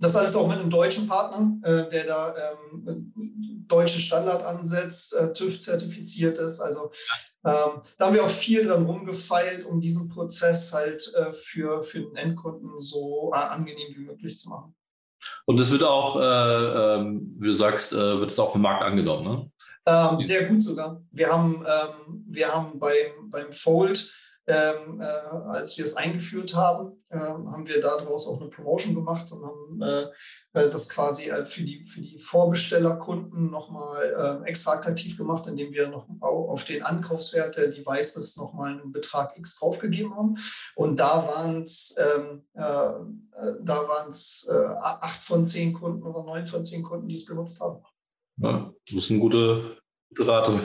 [0.01, 3.13] Das alles auch mit einem deutschen Partner, äh, der da ähm,
[3.67, 6.59] deutsche Standard ansetzt, äh, TÜV zertifiziert ist.
[6.59, 6.91] Also
[7.45, 11.99] ähm, da haben wir auch viel dran rumgefeilt, um diesen Prozess halt äh, für, für
[11.99, 14.75] den Endkunden so äh, angenehm wie möglich zu machen.
[15.45, 18.83] Und es wird auch, äh, ähm, wie du sagst, äh, wird es auch vom Markt
[18.83, 19.51] angenommen, ne?
[19.87, 21.01] Ähm, sehr gut sogar.
[21.11, 24.13] Wir haben, ähm, wir haben beim, beim Fold
[24.47, 29.31] ähm, äh, als wir es eingeführt haben, äh, haben wir daraus auch eine Promotion gemacht
[29.31, 34.73] und haben äh, äh das quasi äh, für die, für die Vorbestellerkunden nochmal äh, extra
[34.73, 40.15] attraktiv gemacht, indem wir noch auf den Ankaufswert der Devices nochmal einen Betrag X draufgegeben
[40.15, 40.35] haben.
[40.75, 46.63] Und da waren es ähm, da waren es acht von zehn Kunden oder neun von
[46.63, 47.83] zehn Kunden, die es genutzt haben.
[48.37, 49.77] Ja, das ist eine gute,
[50.09, 50.59] gute Rate.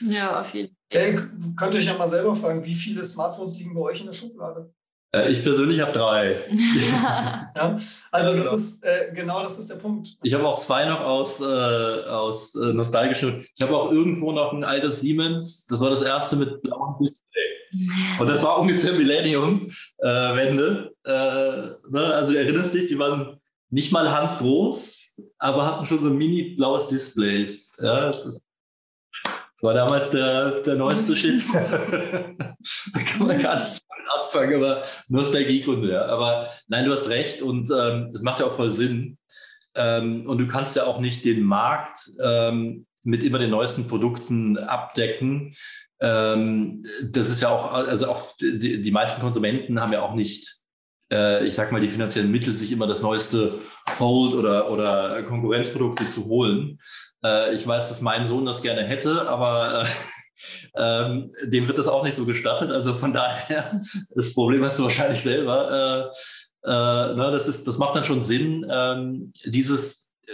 [0.00, 0.79] Ja, auf jeden Fall.
[0.92, 1.16] Hey,
[1.56, 4.12] könnt ihr euch ja mal selber fragen, wie viele Smartphones liegen bei euch in der
[4.12, 4.74] Schublade?
[5.12, 6.40] Äh, ich persönlich habe drei.
[7.56, 7.78] ja,
[8.10, 8.56] also das genau.
[8.56, 10.16] ist äh, genau das ist der Punkt.
[10.22, 13.46] Ich habe auch zwei noch aus, äh, aus äh, nostalgischen.
[13.54, 15.66] Ich habe auch irgendwo noch ein altes Siemens.
[15.66, 17.20] Das war das erste mit blauem Display.
[18.18, 20.92] Und das war ungefähr Millennium-Wende.
[21.06, 22.14] Äh, äh, ne?
[22.14, 26.56] Also du erinnerst dich, die waren nicht mal handgroß, aber hatten schon so ein mini
[26.56, 27.60] blaues Display.
[27.78, 28.39] Ja, das
[29.62, 31.42] war damals der, der neueste Shit.
[31.52, 36.06] da kann man gar nicht Anfang, aber Nostalgiekunde, ja.
[36.06, 39.18] Aber nein, du hast recht und ähm, das macht ja auch voll Sinn.
[39.74, 44.58] Ähm, und du kannst ja auch nicht den Markt ähm, mit immer den neuesten Produkten
[44.58, 45.54] abdecken.
[46.00, 50.59] Ähm, das ist ja auch, also auch die, die meisten Konsumenten haben ja auch nicht
[51.12, 56.08] äh, ich sag mal, die finanziellen Mittel, sich immer das neueste Fold oder, oder Konkurrenzprodukte
[56.08, 56.78] zu holen.
[57.24, 59.86] Äh, ich weiß, dass mein Sohn das gerne hätte, aber äh,
[60.76, 62.70] ähm, dem wird das auch nicht so gestattet.
[62.70, 63.80] Also von daher,
[64.14, 66.10] das Problem hast du wahrscheinlich selber.
[66.64, 70.32] Äh, äh, ne, das, ist, das macht dann schon Sinn, ähm, dieses, äh,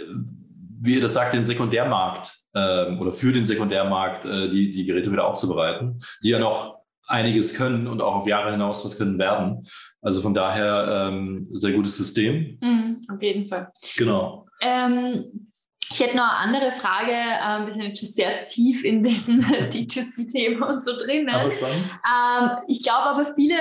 [0.79, 5.11] wie ihr das sagt, den Sekundärmarkt ähm, oder für den Sekundärmarkt äh, die, die Geräte
[5.11, 6.76] wieder aufzubereiten, die ja noch
[7.07, 9.65] einiges können und auch auf Jahre hinaus was können werden.
[10.01, 12.57] Also von daher ähm, sehr gutes System.
[12.61, 13.71] Mhm, auf jeden Fall.
[13.95, 14.45] Genau.
[14.61, 15.47] Ähm,
[15.89, 19.41] ich hätte noch eine andere Frage, ähm, wir sind jetzt schon sehr tief in diesem
[19.71, 21.25] D2C-Thema und so drin.
[21.25, 21.49] Ne?
[21.49, 23.55] Ähm, ich glaube aber, viele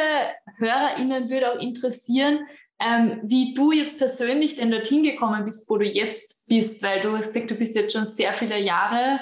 [0.58, 2.40] HörerInnen würde auch interessieren,
[2.80, 7.12] ähm, wie du jetzt persönlich denn dorthin gekommen bist, wo du jetzt bist, weil du
[7.12, 9.20] hast gesagt, du bist jetzt schon sehr viele Jahre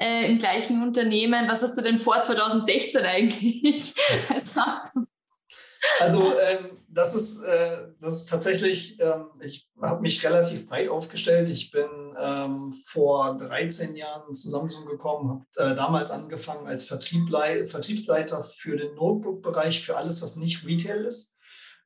[0.00, 1.48] äh, im gleichen Unternehmen.
[1.48, 3.94] Was hast du denn vor 2016 eigentlich?
[6.00, 11.50] also ähm, das, ist, äh, das ist tatsächlich, ähm, ich habe mich relativ breit aufgestellt.
[11.50, 11.86] Ich bin
[12.18, 18.94] ähm, vor 13 Jahren zu Samsung gekommen, habe äh, damals angefangen als Vertriebsleiter für den
[18.94, 21.36] Notebook-Bereich, für alles, was nicht Retail ist.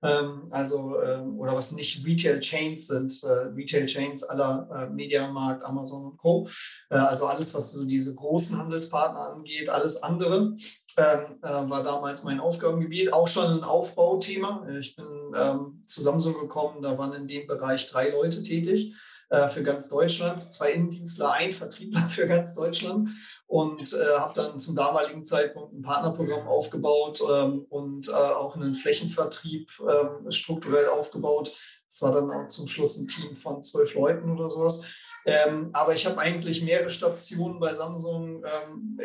[0.05, 5.65] Ähm, also ähm, oder was nicht Retail Chains sind, äh, Retail Chains aller äh, Mediamarkt,
[5.65, 6.47] Amazon und Co.
[6.91, 10.57] Äh, also alles, was so diese großen Handelspartner angeht, alles andere
[10.97, 14.65] ähm, war damals mein Aufgabengebiet, auch schon ein Aufbauthema.
[14.79, 15.07] Ich bin
[15.87, 18.95] zu Samsung gekommen, da waren in dem Bereich drei Leute tätig
[19.35, 23.11] äh, für ganz Deutschland, zwei Innendienstler, ein Vertriebler für ganz Deutschland
[23.47, 28.75] und äh, habe dann zum damaligen Zeitpunkt ein Partnerprogramm aufgebaut ähm, und äh, auch einen
[28.75, 31.53] Flächenvertrieb ähm, strukturell aufgebaut.
[31.89, 34.87] Das war dann auch zum Schluss ein Team von zwölf Leuten oder sowas.
[35.27, 39.05] Ähm, aber ich habe eigentlich mehrere Stationen bei Samsung ähm, äh,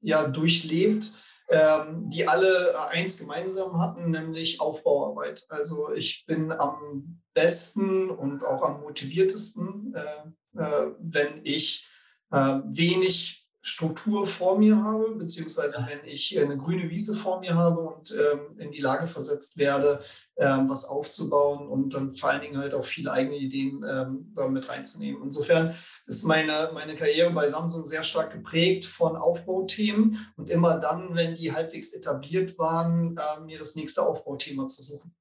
[0.00, 1.10] ja, durchlebt
[1.48, 5.46] die alle eins gemeinsam hatten, nämlich Aufbauarbeit.
[5.48, 11.88] Also ich bin am besten und auch am motiviertesten, äh, äh, wenn ich
[12.32, 17.80] äh, wenig Struktur vor mir habe, beziehungsweise wenn ich eine grüne Wiese vor mir habe
[17.80, 20.00] und ähm, in die Lage versetzt werde,
[20.36, 24.68] ähm, was aufzubauen und dann vor allen Dingen halt auch viele eigene Ideen ähm, damit
[24.68, 25.20] reinzunehmen.
[25.24, 25.74] Insofern
[26.06, 31.34] ist meine, meine Karriere bei Samsung sehr stark geprägt von Aufbauthemen und immer dann, wenn
[31.34, 35.15] die halbwegs etabliert waren, äh, mir das nächste Aufbauthema zu suchen.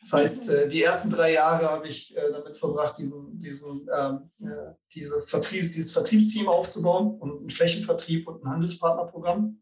[0.00, 4.30] Das heißt, äh, die ersten drei Jahre habe ich äh, damit verbracht, diesen, diesen, ähm,
[4.40, 9.60] äh, diese Vertrieb, dieses Vertriebsteam aufzubauen und einen Flächenvertrieb und ein Handelspartnerprogramm.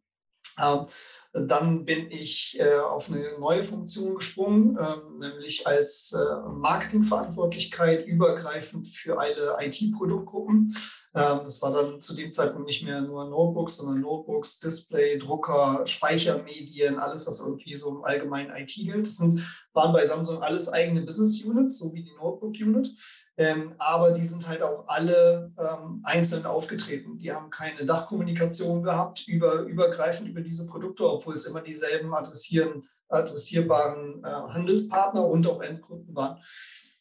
[0.60, 0.86] Ähm,
[1.32, 8.88] dann bin ich äh, auf eine neue Funktion gesprungen, ähm, nämlich als äh, Marketingverantwortlichkeit übergreifend
[8.88, 10.74] für alle IT-Produktgruppen.
[11.14, 15.86] Ähm, das war dann zu dem Zeitpunkt nicht mehr nur Notebooks, sondern Notebooks, Display, Drucker,
[15.86, 19.06] Speichermedien, alles, was irgendwie so im allgemeinen IT gilt.
[19.06, 19.42] Das sind,
[19.72, 22.90] waren bei Samsung alles eigene Business Units, so wie die Notebook Unit.
[23.36, 27.18] Ähm, aber die sind halt auch alle ähm, einzeln aufgetreten.
[27.18, 32.82] Die haben keine Dachkommunikation gehabt, über, übergreifend über diese Produkte, obwohl es immer dieselben adressieren,
[33.08, 36.42] adressierbaren äh, Handelspartner und auch Endkunden waren.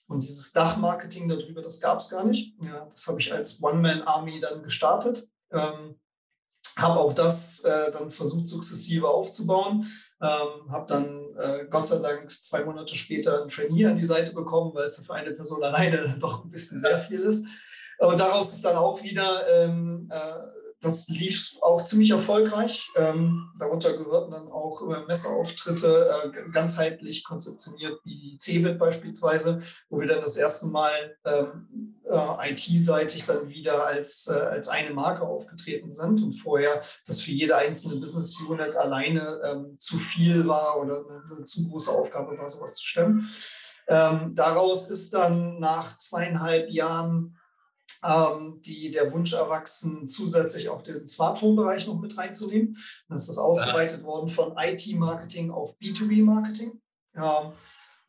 [0.07, 2.55] Und dieses Dachmarketing darüber, das gab es gar nicht.
[2.61, 5.27] Ja, das habe ich als One-Man-Army dann gestartet.
[5.51, 5.99] Ähm,
[6.77, 9.85] habe auch das äh, dann versucht, sukzessive aufzubauen.
[10.21, 14.33] Ähm, habe dann äh, Gott sei Dank zwei Monate später ein Trainee an die Seite
[14.33, 17.47] bekommen, weil es für eine Person alleine doch ein bisschen sehr viel ist.
[17.99, 22.87] Und daraus ist dann auch wieder ähm, äh, das lief auch ziemlich erfolgreich.
[22.95, 30.21] Ähm, darunter gehörten dann auch Messeauftritte äh, ganzheitlich konzeptioniert, wie CeBIT beispielsweise, wo wir dann
[30.21, 36.21] das erste Mal ähm, äh, IT-seitig dann wieder als, äh, als eine Marke aufgetreten sind
[36.21, 41.23] und vorher das für jede einzelne Business Unit alleine ähm, zu viel war oder eine,
[41.35, 43.27] eine, zu große Aufgabe war, sowas zu stemmen.
[43.87, 47.36] Ähm, daraus ist dann nach zweieinhalb Jahren
[48.03, 52.75] ähm, die, der Wunsch erwachsen, zusätzlich auch den Smartphone-Bereich noch mit reinzunehmen.
[53.07, 56.81] Dann ist das ausgeweitet worden von IT-Marketing auf B2B-Marketing.
[57.15, 57.51] Ähm,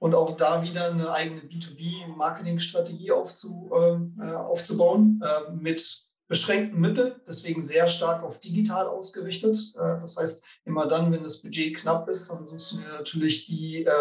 [0.01, 7.14] und auch da wieder eine eigene B2B-Marketing-Strategie aufzu, ähm, äh, aufzubauen äh, mit beschränkten Mitteln,
[7.26, 9.57] deswegen sehr stark auf digital ausgerichtet.
[9.76, 13.47] Äh, das heißt, immer dann, wenn das Budget knapp ist, dann suchst du dir natürlich
[13.47, 13.93] die äh,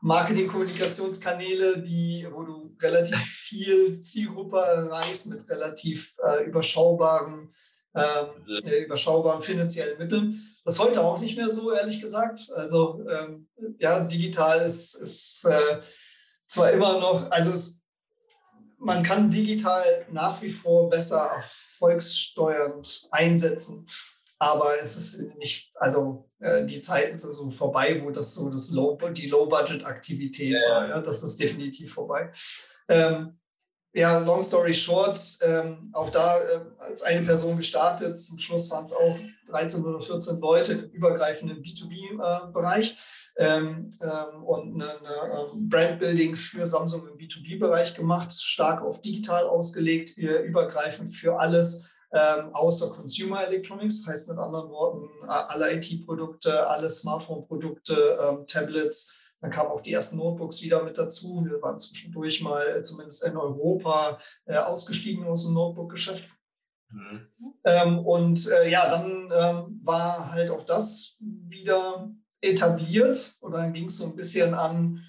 [0.00, 7.50] Marketing-Kommunikationskanäle, die, wo du relativ viel Zielgruppe erreichst mit relativ äh, überschaubaren
[7.94, 8.44] ähm,
[8.84, 10.38] überschaubaren finanziellen Mitteln.
[10.66, 12.50] Das ist heute auch nicht mehr so, ehrlich gesagt.
[12.54, 13.48] Also ähm,
[13.78, 15.48] ja, digital ist, ist
[16.46, 17.86] zwar immer noch, also es,
[18.78, 21.42] man kann digital nach wie vor besser
[21.76, 23.86] erfolgssteuernd einsetzen,
[24.38, 28.70] aber es ist nicht, also äh, die Zeiten sind so vorbei, wo das so das
[28.72, 30.68] Low, die Low-Budget-Aktivität ja.
[30.68, 30.88] war.
[30.88, 32.30] Ja, das ist definitiv vorbei.
[32.88, 33.38] Ähm,
[33.94, 38.18] ja, long story short, ähm, auch da äh, als eine Person gestartet.
[38.18, 42.94] Zum Schluss waren es auch 13 oder 14 Leute im übergreifenden B2B-Bereich äh,
[43.38, 49.44] ähm, ähm, und eine, eine ähm, Brandbuilding für Samsung im B2B-Bereich gemacht, stark auf digital
[49.44, 51.92] ausgelegt, übergreifend für alles.
[52.12, 59.50] Ähm, außer Consumer Electronics, heißt mit anderen Worten alle IT-Produkte, alle Smartphone-Produkte, ähm, Tablets, dann
[59.50, 61.44] kamen auch die ersten Notebooks wieder mit dazu.
[61.44, 66.30] Wir waren zwischendurch mal äh, zumindest in Europa äh, ausgestiegen aus dem Notebook-Geschäft.
[66.90, 67.28] Mhm.
[67.64, 72.10] Ähm, und äh, ja, dann ähm, war halt auch das wieder
[72.46, 75.04] etabliert und dann ging es so ein bisschen an,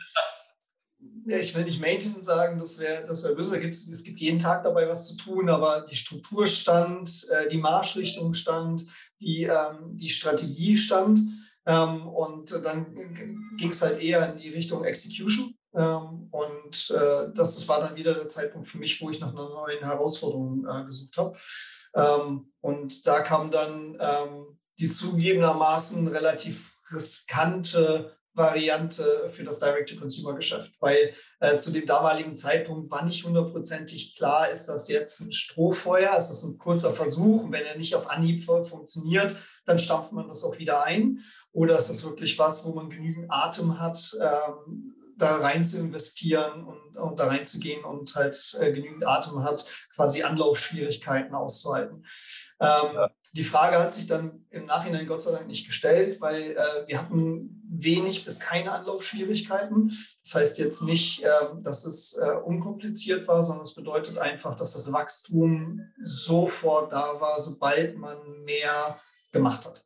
[1.25, 4.63] ja, ich will nicht Maintenance sagen, das wäre das wär böse, es gibt jeden Tag
[4.63, 8.85] dabei was zu tun, aber die Struktur stand, äh, die Marschrichtung stand,
[9.19, 11.19] die, ähm, die Strategie stand.
[11.65, 12.95] Ähm, und dann
[13.57, 15.53] ging es halt eher in die Richtung Execution.
[15.75, 19.49] Ähm, und äh, das war dann wieder der Zeitpunkt für mich, wo ich nach einer
[19.49, 21.37] neuen Herausforderung äh, gesucht habe.
[21.93, 31.11] Ähm, und da kam dann ähm, die zugegebenermaßen relativ riskante Variante für das Direct-to-Consumer-Geschäft, weil
[31.39, 36.29] äh, zu dem damaligen Zeitpunkt war nicht hundertprozentig klar, ist das jetzt ein Strohfeuer, ist
[36.29, 39.35] das ein kurzer Versuch und wenn er nicht auf Anhieb funktioniert,
[39.65, 41.19] dann stampft man das auch wieder ein
[41.51, 46.63] oder ist das wirklich was, wo man genügend Atem hat, ähm, da rein zu investieren
[46.63, 49.65] und, und da reinzugehen und halt äh, genügend Atem hat,
[49.95, 52.05] quasi Anlaufschwierigkeiten auszuhalten.
[52.59, 53.09] Ähm.
[53.33, 56.97] Die Frage hat sich dann im Nachhinein Gott sei Dank nicht gestellt, weil äh, wir
[56.97, 59.91] hatten wenig bis keine Anlaufschwierigkeiten.
[60.23, 61.29] Das heißt jetzt nicht, äh,
[61.61, 67.39] dass es äh, unkompliziert war, sondern es bedeutet einfach, dass das Wachstum sofort da war,
[67.39, 68.99] sobald man mehr
[69.31, 69.85] gemacht hat.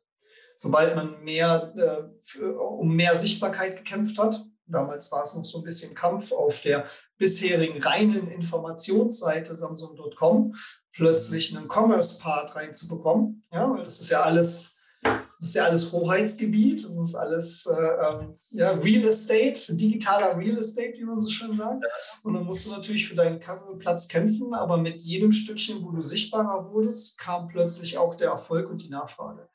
[0.56, 5.58] Sobald man mehr äh, für, um mehr Sichtbarkeit gekämpft hat, Damals war es noch so
[5.58, 6.86] ein bisschen Kampf auf der
[7.18, 10.54] bisherigen reinen Informationsseite Samsung.com
[10.92, 13.44] plötzlich einen Commerce-Part reinzubekommen.
[13.52, 17.82] Ja, weil das ist ja alles, das ist ja alles Hoheitsgebiet, das ist alles äh,
[17.82, 21.84] ähm, ja, Real Estate, digitaler Real Estate, wie man so schön sagt.
[22.22, 23.40] Und dann musst du natürlich für deinen
[23.78, 28.70] Platz kämpfen, aber mit jedem Stückchen, wo du sichtbarer wurdest, kam plötzlich auch der Erfolg
[28.70, 29.48] und die Nachfrage.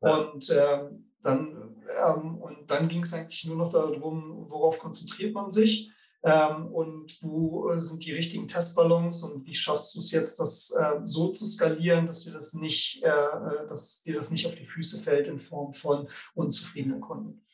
[0.00, 1.74] Und ähm, dann,
[2.06, 5.90] ähm, und dann ging es eigentlich nur noch darum, worauf konzentriert man sich
[6.24, 10.74] ähm, und wo äh, sind die richtigen Testballons und wie schaffst du es jetzt, das
[10.78, 14.54] äh, so zu skalieren, dass dir das nicht, äh, äh, dass dir das nicht auf
[14.54, 17.44] die Füße fällt in Form von unzufriedenen Kunden.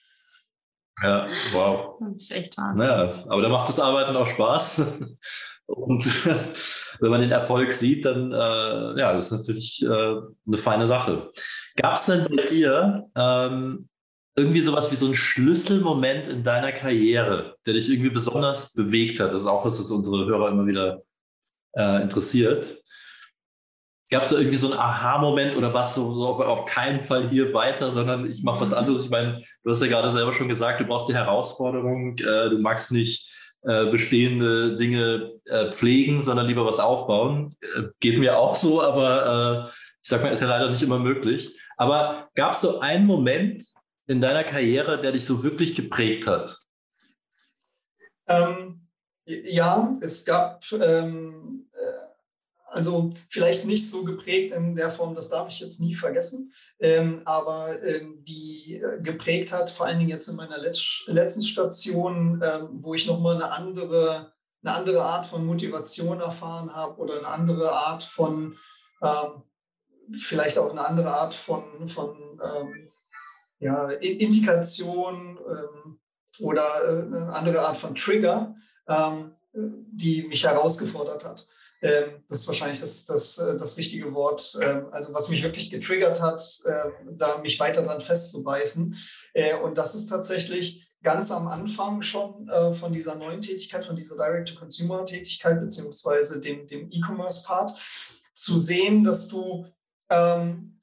[1.03, 1.99] Ja, wow.
[2.01, 2.87] Das ist echt Wahnsinn.
[2.87, 4.83] Naja, aber da macht das Arbeiten auch Spaß.
[5.67, 6.05] Und
[7.01, 11.31] wenn man den Erfolg sieht, dann äh, ja, das ist natürlich äh, eine feine Sache.
[11.77, 13.89] Gab es denn bei dir ähm,
[14.41, 19.33] irgendwie sowas wie so ein Schlüsselmoment in deiner Karriere, der dich irgendwie besonders bewegt hat?
[19.33, 21.03] Das ist auch was, was unsere Hörer immer wieder
[21.77, 22.83] äh, interessiert.
[24.11, 27.29] Gab es da irgendwie so einen Aha-Moment oder was so, so auf, auf, keinen Fall
[27.29, 29.05] hier weiter, sondern ich mache was anderes?
[29.05, 32.59] Ich meine, du hast ja gerade selber schon gesagt, du brauchst die Herausforderung, äh, du
[32.59, 33.33] magst nicht
[33.63, 37.55] äh, bestehende Dinge äh, pflegen, sondern lieber was aufbauen.
[37.77, 39.71] Äh, geht mir auch so, aber äh,
[40.03, 41.57] ich sag mal, ist ja leider nicht immer möglich.
[41.77, 43.63] Aber gab es so einen Moment,
[44.11, 46.59] in deiner Karriere, der dich so wirklich geprägt hat?
[48.27, 48.89] Ähm,
[49.25, 52.11] ja, es gab, ähm, äh,
[52.67, 57.23] also vielleicht nicht so geprägt in der Form, das darf ich jetzt nie vergessen, ähm,
[57.25, 62.43] aber ähm, die äh, geprägt hat, vor allen Dingen jetzt in meiner Letz letzten Station,
[62.45, 64.33] ähm, wo ich nochmal eine andere,
[64.65, 68.57] eine andere Art von Motivation erfahren habe oder eine andere Art von,
[69.05, 69.43] ähm,
[70.11, 72.90] vielleicht auch eine andere Art von, von ähm,
[73.61, 75.99] ja, Indikation ähm,
[76.41, 78.55] oder äh, eine andere Art von Trigger,
[78.89, 81.47] ähm, die mich herausgefordert hat.
[81.83, 84.59] Ähm, das ist wahrscheinlich das, das, äh, das richtige Wort.
[84.63, 88.97] Ähm, also was mich wirklich getriggert hat, äh, da mich weiter dran festzubeißen.
[89.35, 93.97] Äh, und das ist tatsächlich ganz am Anfang schon äh, von dieser neuen Tätigkeit, von
[93.97, 97.73] dieser Direct-to-Consumer-Tätigkeit, beziehungsweise dem, E-Commerce-Part,
[98.35, 99.67] zu sehen, dass du
[100.11, 100.80] ähm,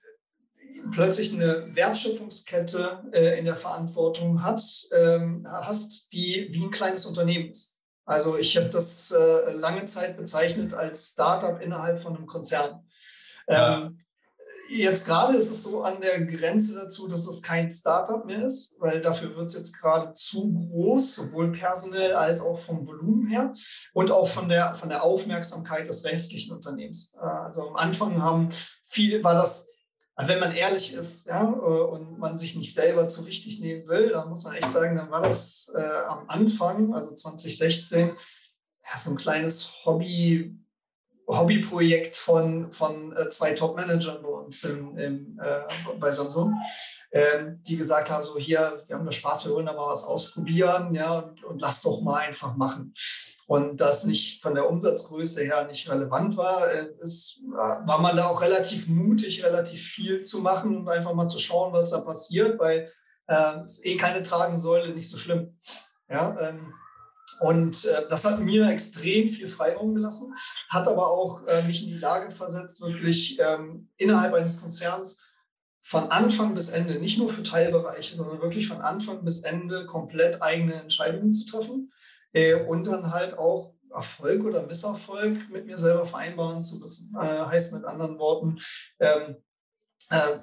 [0.91, 4.61] plötzlich eine Wertschöpfungskette äh, in der Verantwortung hat,
[4.95, 7.79] ähm, hast, die wie ein kleines Unternehmen ist.
[8.05, 12.85] Also ich habe das äh, lange Zeit bezeichnet als Startup innerhalb von einem Konzern.
[13.47, 13.99] Ähm,
[14.69, 18.75] jetzt gerade ist es so an der Grenze dazu, dass es kein Startup mehr ist,
[18.79, 23.53] weil dafür wird es jetzt gerade zu groß, sowohl personell als auch vom Volumen her
[23.93, 27.13] und auch von der, von der Aufmerksamkeit des restlichen Unternehmens.
[27.15, 28.49] Äh, also am Anfang haben
[28.89, 29.69] viele, war das,
[30.25, 34.29] wenn man ehrlich ist ja, und man sich nicht selber zu wichtig nehmen will, dann
[34.29, 39.17] muss man echt sagen, dann war das äh, am Anfang, also 2016, ja, so ein
[39.17, 40.57] kleines Hobby,
[41.27, 46.53] Hobbyprojekt von, von äh, zwei Top-Managern bei uns im, im, äh, bei Samsung,
[47.11, 50.05] äh, die gesagt haben, so hier, wir haben da Spaß, wir wollen da mal was
[50.05, 52.93] ausprobieren, ja, und, und lass doch mal einfach machen.
[53.47, 58.15] Und das nicht von der Umsatzgröße her nicht relevant war, äh, ist, äh, war man
[58.15, 62.01] da auch relativ mutig, relativ viel zu machen und einfach mal zu schauen, was da
[62.01, 62.91] passiert, weil
[63.27, 65.57] äh, es eh keine Tragensäule, nicht so schlimm.
[66.09, 66.73] Ja, ähm,
[67.39, 70.33] und äh, das hat mir extrem viel Freiraum gelassen,
[70.69, 75.23] hat aber auch äh, mich in die Lage versetzt, wirklich ähm, innerhalb eines Konzerns
[75.81, 80.41] von Anfang bis Ende, nicht nur für Teilbereiche, sondern wirklich von Anfang bis Ende komplett
[80.41, 81.93] eigene Entscheidungen zu treffen
[82.33, 87.15] äh, und dann halt auch Erfolg oder Misserfolg mit mir selber vereinbaren zu müssen.
[87.15, 88.59] Äh, heißt mit anderen Worten,
[88.99, 89.37] ähm,
[90.09, 90.39] äh,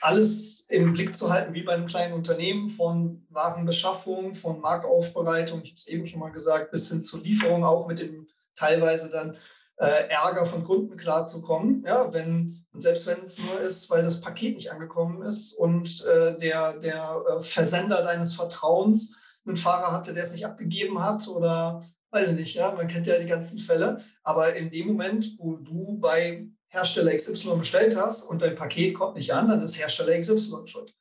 [0.00, 5.70] alles im Blick zu halten, wie bei einem kleinen Unternehmen, von Warenbeschaffung, von Marktaufbereitung, ich
[5.70, 8.26] habe es eben schon mal gesagt, bis hin zur Lieferung, auch mit dem
[8.56, 9.36] teilweise dann
[9.76, 11.84] äh, Ärger von Kunden klarzukommen.
[11.86, 16.04] Ja, wenn, und selbst wenn es nur ist, weil das Paket nicht angekommen ist und
[16.06, 21.26] äh, der, der äh, Versender deines Vertrauens einen Fahrer hatte, der es nicht abgegeben hat
[21.28, 23.98] oder weiß ich nicht, ja, man kennt ja die ganzen Fälle.
[24.22, 29.16] Aber in dem Moment, wo du bei Hersteller XY bestellt hast und dein Paket kommt
[29.16, 30.94] nicht an, dann ist Hersteller XY schuld.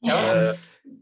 [0.00, 0.54] Ja, ja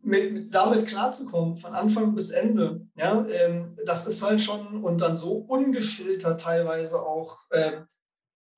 [0.03, 4.99] mit, mit, damit klarzukommen, von Anfang bis Ende, ja, ähm, das ist halt schon und
[4.99, 7.83] dann so ungefiltert teilweise auch äh,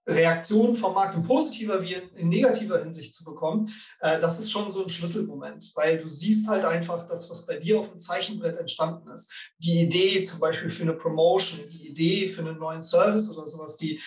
[0.06, 4.50] Reaktionen vom Markt in positiver wie in, in negativer Hinsicht zu bekommen, äh, das ist
[4.50, 8.00] schon so ein Schlüsselmoment, weil du siehst halt einfach das, was bei dir auf dem
[8.00, 9.52] Zeichenbrett entstanden ist.
[9.58, 13.76] Die Idee zum Beispiel für eine Promotion, die Idee für einen neuen Service oder sowas,
[13.76, 14.00] die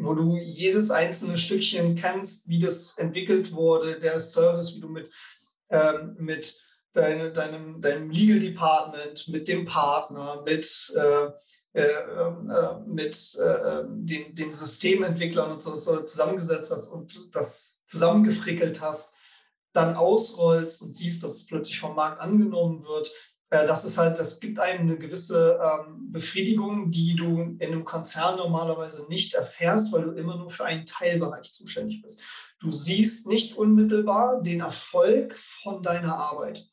[0.00, 5.10] wo du jedes einzelne Stückchen kennst, wie das entwickelt wurde, der Service, wie du mit,
[5.70, 6.60] ähm, mit
[6.92, 11.30] deine, deinem, deinem Legal Department, mit dem Partner, mit, äh,
[11.74, 18.80] äh, äh, mit äh, den, den Systementwicklern und so, so zusammengesetzt hast und das zusammengefrickelt
[18.80, 19.14] hast,
[19.72, 23.10] dann ausrollst und siehst, dass es plötzlich vom Markt angenommen wird,
[23.50, 28.36] das ist halt, das gibt einem eine gewisse ähm, Befriedigung, die du in einem Konzern
[28.36, 32.22] normalerweise nicht erfährst, weil du immer nur für einen Teilbereich zuständig bist.
[32.58, 36.68] Du siehst nicht unmittelbar den Erfolg von deiner Arbeit.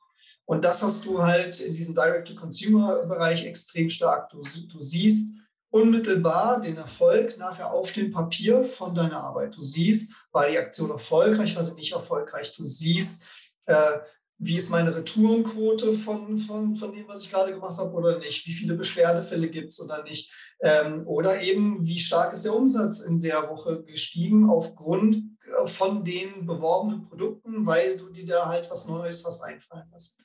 [0.45, 4.29] Und das hast du halt in diesem Direct-to-Consumer-Bereich extrem stark.
[4.29, 9.55] Du, du siehst unmittelbar den Erfolg nachher auf dem Papier von deiner Arbeit.
[9.55, 12.55] Du siehst, war die Aktion erfolgreich, war sie nicht erfolgreich.
[12.55, 13.25] Du siehst,
[13.65, 13.99] äh,
[14.37, 18.45] wie ist meine Retourenquote von, von, von dem, was ich gerade gemacht habe oder nicht,
[18.45, 20.31] wie viele Beschwerdefälle gibt es oder nicht.
[20.61, 26.03] Ähm, oder eben, wie stark ist der Umsatz in der Woche gestiegen aufgrund äh, von
[26.03, 30.23] den beworbenen Produkten, weil du dir da halt was Neues hast einfallen lassen.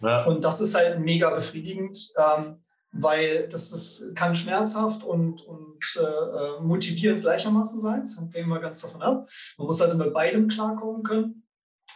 [0.00, 0.24] Ja.
[0.24, 6.02] Und das ist halt mega befriedigend, ähm, weil das ist, kann schmerzhaft und, und äh,
[6.02, 8.02] äh motivierend gleichermaßen sein.
[8.02, 9.28] Das hängt immer ganz davon ab.
[9.58, 11.43] Man muss also mit beidem klarkommen können.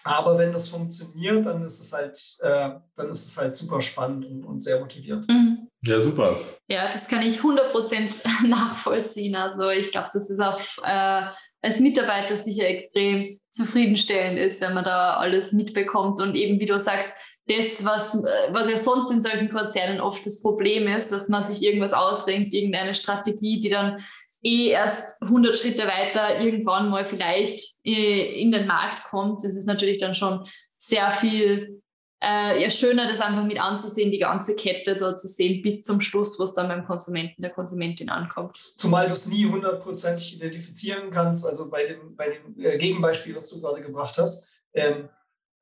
[0.04, 4.24] Aber wenn das funktioniert, dann ist es halt, äh, dann ist es halt super spannend
[4.26, 5.28] und, und sehr motivierend.
[5.28, 5.68] Mhm.
[5.84, 6.38] Ja, super.
[6.68, 9.36] Ja, das kann ich 100% nachvollziehen.
[9.36, 11.22] Also ich glaube, das ist auch äh,
[11.62, 16.78] als Mitarbeiter sicher extrem zufriedenstellend ist, wenn man da alles mitbekommt und eben, wie du
[16.78, 17.14] sagst,
[17.48, 18.14] das, was,
[18.50, 22.52] was ja sonst in solchen Konzernen oft das Problem ist, dass man sich irgendwas ausdenkt,
[22.52, 24.02] irgendeine Strategie, die dann
[24.42, 29.44] eh erst 100 Schritte weiter irgendwann mal vielleicht äh, in den Markt kommt.
[29.44, 30.46] Das ist natürlich dann schon
[30.78, 31.82] sehr viel
[32.20, 36.00] äh, ja, schöner, das einfach mit anzusehen, die ganze Kette da zu sehen, bis zum
[36.00, 38.56] Schluss, was dann beim Konsumenten, der Konsumentin ankommt.
[38.56, 41.46] Zumal du es nie hundertprozentig identifizieren kannst.
[41.46, 45.08] Also bei dem, bei dem äh, Gegenbeispiel, was du gerade gebracht hast, ähm,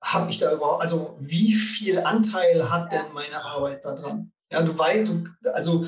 [0.02, 4.32] habe ich da überhaupt, also wie viel Anteil hat denn meine Arbeit daran?
[4.50, 5.86] Ja, du weißt, du, also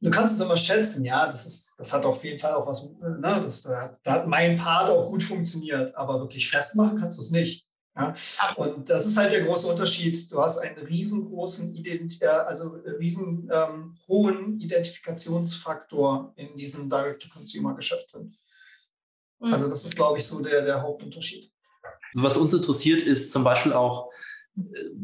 [0.00, 2.90] du kannst es immer schätzen, ja, das, ist, das hat auf jeden Fall auch was,
[2.90, 7.22] ne, das, da, da hat mein Part auch gut funktioniert, aber wirklich festmachen kannst du
[7.22, 7.66] es nicht.
[7.96, 8.14] Ja?
[8.56, 10.30] Und das ist halt der große Unterschied.
[10.32, 18.32] Du hast einen riesengroßen, Ident also riesen ähm, hohen Identifikationsfaktor in diesem Direct-to-Consumer-Geschäft drin.
[19.40, 19.52] Mhm.
[19.52, 21.50] Also das ist, glaube ich, so der, der Hauptunterschied.
[22.14, 24.10] Was uns interessiert, ist zum Beispiel auch,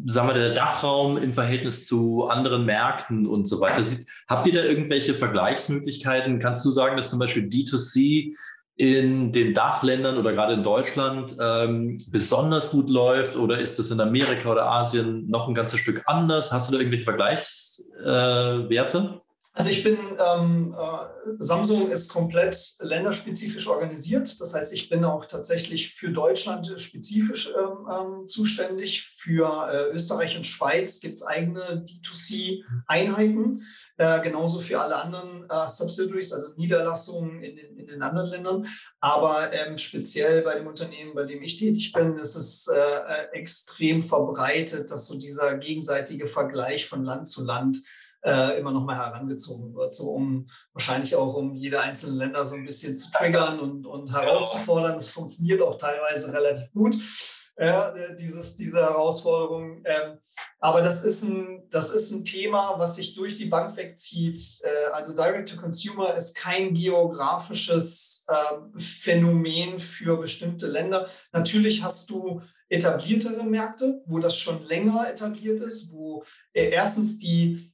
[0.07, 3.85] sagen wir, der Dachraum im Verhältnis zu anderen Märkten und so weiter.
[4.29, 6.39] Habt ihr da irgendwelche Vergleichsmöglichkeiten?
[6.39, 8.35] Kannst du sagen, dass zum Beispiel D2C
[8.77, 14.01] in den Dachländern oder gerade in Deutschland ähm, besonders gut läuft oder ist es in
[14.01, 16.53] Amerika oder Asien noch ein ganzes Stück anders?
[16.53, 19.23] Hast du da irgendwelche Vergleichswerte?
[19.59, 24.39] Also ich bin, ähm, äh, Samsung ist komplett länderspezifisch organisiert.
[24.39, 29.05] Das heißt, ich bin auch tatsächlich für Deutschland spezifisch ähm, ähm zuständig.
[29.17, 33.65] Für äh, Österreich und Schweiz gibt es eigene D2C-Einheiten,
[33.97, 38.67] äh, genauso für alle anderen äh, Subsidiaries, also Niederlassungen in den, in den anderen Ländern.
[39.01, 43.29] Aber ähm, speziell bei dem Unternehmen, bei dem ich tätig bin, ist es äh, äh,
[43.33, 47.79] extrem verbreitet, dass so dieser gegenseitige Vergleich von Land zu Land
[48.23, 52.55] äh, immer noch mal herangezogen wird, so um wahrscheinlich auch um jede einzelne Länder so
[52.55, 54.95] ein bisschen zu triggern und, und herauszufordern.
[54.95, 56.97] Das funktioniert auch teilweise relativ gut.
[57.59, 59.81] Ja, äh, dieses, diese Herausforderung.
[59.87, 60.19] Ähm,
[60.59, 64.39] aber das ist, ein, das ist ein Thema, was sich durch die Bank wegzieht.
[64.63, 71.09] Äh, also Direct-to-Consumer ist kein geografisches äh, Phänomen für bestimmte Länder.
[71.33, 77.73] Natürlich hast du etabliertere Märkte, wo das schon länger etabliert ist, wo äh, erstens die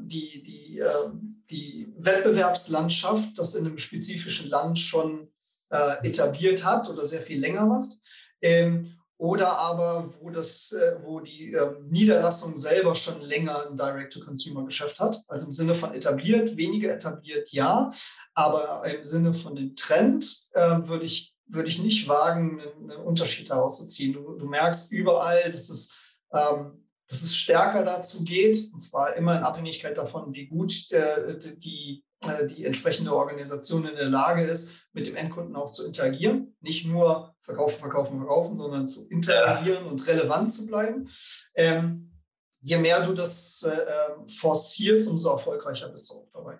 [0.00, 5.30] die, die, ähm, die Wettbewerbslandschaft das in einem spezifischen Land schon
[5.70, 7.92] äh, etabliert hat oder sehr viel länger macht.
[8.40, 15.00] Ähm, oder aber wo, das, äh, wo die ähm, Niederlassung selber schon länger ein Direct-to-Consumer-Geschäft
[15.00, 15.22] hat.
[15.26, 17.90] Also im Sinne von etabliert, weniger etabliert, ja.
[18.34, 24.12] Aber im Sinne von dem Trend würde ich, würd ich nicht wagen, einen, Unterschied herauszuziehen.
[24.12, 29.36] Du, du merkst überall, dass es ähm, dass es stärker dazu geht, und zwar immer
[29.36, 34.88] in Abhängigkeit davon, wie gut äh, die, äh, die entsprechende Organisation in der Lage ist,
[34.92, 36.56] mit dem Endkunden auch zu interagieren.
[36.60, 39.90] Nicht nur verkaufen, verkaufen, verkaufen, sondern zu interagieren ja.
[39.90, 41.08] und relevant zu bleiben.
[41.54, 42.12] Ähm,
[42.60, 46.58] je mehr du das äh, äh forcierst, umso erfolgreicher bist du auch dabei.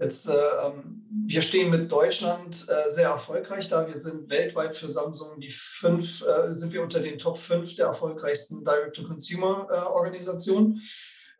[0.00, 3.88] Jetzt, äh, ähm, wir stehen mit Deutschland äh, sehr erfolgreich da.
[3.88, 7.86] Wir sind weltweit für Samsung die fünf, äh, sind wir unter den Top 5 der
[7.86, 10.80] erfolgreichsten Direct-to-Consumer-Organisationen.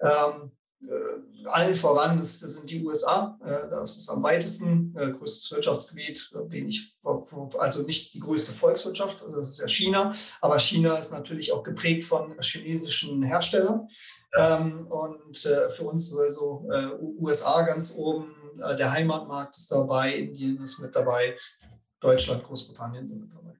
[0.01, 0.51] Ähm,
[0.89, 3.39] äh, allen voran ist, sind die USA.
[3.71, 6.99] Das ist am weitesten größtes Wirtschaftsgebiet, wenig,
[7.59, 10.13] also nicht die größte Volkswirtschaft, das ist ja China.
[10.41, 13.87] Aber China ist natürlich auch geprägt von chinesischen Herstellern.
[14.37, 16.69] Ähm, und für uns ist also
[17.19, 21.37] USA ganz oben, der Heimatmarkt ist dabei, Indien ist mit dabei,
[22.01, 23.59] Deutschland, Großbritannien sind mit dabei.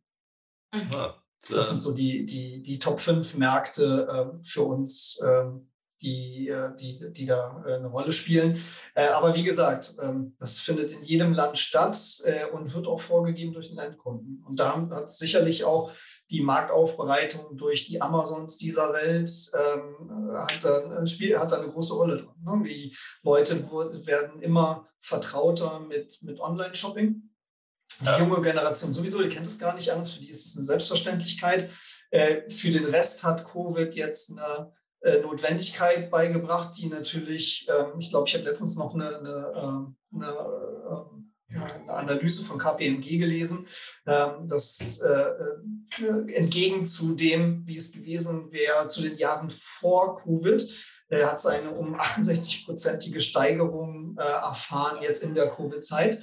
[0.73, 1.15] Mhm.
[1.51, 5.71] Das sind so die, die, die Top 5 Märkte äh, für uns, ähm,
[6.01, 8.61] die, äh, die, die da äh, eine Rolle spielen.
[8.95, 11.89] Äh, aber wie gesagt, ähm, das findet in jedem Land statt
[12.53, 14.45] und wird auch vorgegeben durch den Endkunden.
[14.47, 15.91] Und da hat sicherlich auch
[16.31, 21.71] die Marktaufbereitung durch die Amazons dieser Welt ähm, hat, da ein Spiel, hat da eine
[21.71, 22.29] große Rolle drin.
[22.45, 22.63] Ne?
[22.69, 23.67] Die Leute
[24.07, 27.23] werden immer vertrauter mit, mit Online-Shopping.
[28.01, 30.67] Die junge Generation sowieso, die kennt es gar nicht anders, für die ist es eine
[30.67, 31.69] Selbstverständlichkeit.
[32.49, 34.73] Für den Rest hat Covid jetzt eine
[35.23, 40.27] Notwendigkeit beigebracht, die natürlich, ähm, ich glaube, ich habe letztens noch eine, eine, ähm, eine,
[40.91, 43.67] ähm, eine, Analyse von KPMG gelesen,
[44.05, 45.31] dass äh,
[46.03, 50.63] äh, entgegen zu dem, wie es gewesen wäre zu den Jahren vor Covid,
[51.11, 56.23] hat es eine um 68-prozentige Steigerung erfahren jetzt in der Covid-Zeit,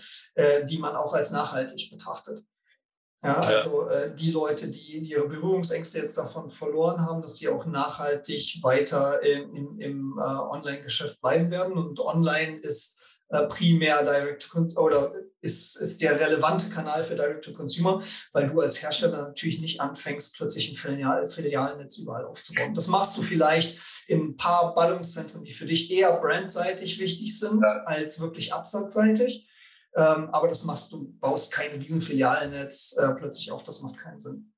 [0.69, 2.45] die man auch als nachhaltig betrachtet.
[3.26, 7.65] Ja, also äh, die Leute, die ihre Berührungsängste jetzt davon verloren haben, dass sie auch
[7.65, 11.76] nachhaltig weiter im, im, im äh, Online-Geschäft bleiben werden.
[11.76, 17.45] Und online ist äh, primär Direct to oder ist, ist der relevante Kanal für Direct
[17.45, 18.01] to Consumer,
[18.34, 22.76] weil du als Hersteller natürlich nicht anfängst, plötzlich ein Filial, Filialnetz überall aufzubauen.
[22.76, 27.61] Das machst du vielleicht in ein paar Ballungszentren, die für dich eher brandseitig wichtig sind,
[27.63, 27.84] ja.
[27.86, 29.47] als wirklich absatzseitig.
[29.95, 34.51] Ähm, aber das machst du, baust kein Riesenfilialnetz äh, plötzlich auf, das macht keinen Sinn.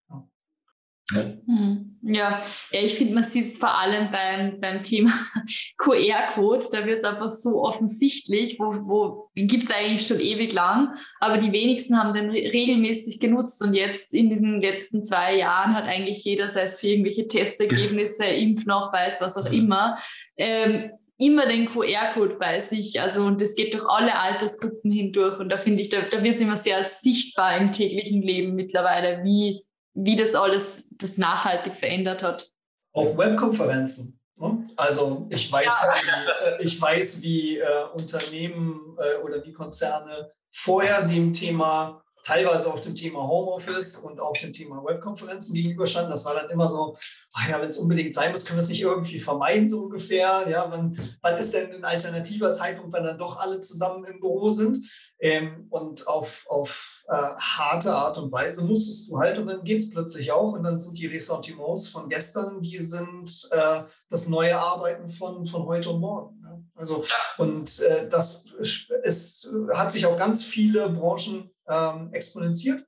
[1.12, 1.20] Ja.
[1.20, 2.00] Hm.
[2.02, 5.14] Ja, ja ich finde, man sieht es vor allem beim, beim Thema
[5.78, 10.94] QR-Code, da wird es einfach so offensichtlich, wo, wo gibt es eigentlich schon ewig lang,
[11.20, 15.86] aber die wenigsten haben den regelmäßig genutzt und jetzt in diesen letzten zwei Jahren hat
[15.86, 19.96] eigentlich jeder, sei es für irgendwelche Testergebnisse, Impfnachweis, was auch immer,
[20.36, 23.02] ähm, immer den QR-Code bei sich.
[23.02, 25.40] Also, und das geht durch alle Altersgruppen hindurch.
[25.40, 29.24] Und da finde ich, da, da wird es immer sehr sichtbar im täglichen Leben mittlerweile,
[29.24, 32.46] wie, wie das alles das nachhaltig verändert hat.
[32.94, 34.20] Auf Webkonferenzen.
[34.38, 34.64] Ne?
[34.76, 35.96] Also ich weiß, ja.
[35.96, 42.74] wie, äh, ich weiß, wie äh, Unternehmen äh, oder wie Konzerne vorher dem Thema teilweise
[42.74, 46.12] auch dem Thema Homeoffice und auch dem Thema Webkonferenzen gegenüberstanden.
[46.12, 46.96] Das war dann immer so,
[47.34, 50.46] ach ja, wenn es unbedingt sein muss, können wir es nicht irgendwie vermeiden, so ungefähr.
[50.50, 54.50] Ja, wann, wann ist denn ein alternativer Zeitpunkt, wenn dann doch alle zusammen im Büro
[54.50, 54.78] sind?
[55.20, 59.80] Ähm, und auf, auf äh, harte Art und Weise musstest du halt und dann geht
[59.80, 64.60] es plötzlich auch und dann sind die Ressentiments von gestern, die sind äh, das neue
[64.60, 66.40] Arbeiten von, von heute und morgen.
[66.42, 66.64] Ne?
[66.76, 67.04] Also
[67.40, 72.86] und äh, das ist, hat sich auf ganz viele Branchen ähm, exponentiert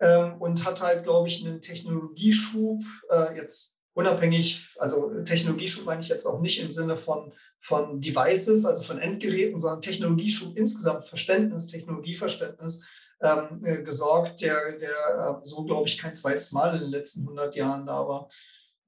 [0.00, 6.08] ähm, und hat halt, glaube ich, einen Technologieschub äh, jetzt unabhängig, also Technologieschub meine ich
[6.08, 11.68] jetzt auch nicht im Sinne von, von Devices, also von Endgeräten, sondern Technologieschub insgesamt, Verständnis,
[11.68, 12.88] Technologieverständnis
[13.20, 17.22] ähm, äh, gesorgt, der, der äh, so, glaube ich, kein zweites Mal in den letzten
[17.22, 18.28] 100 Jahren da war.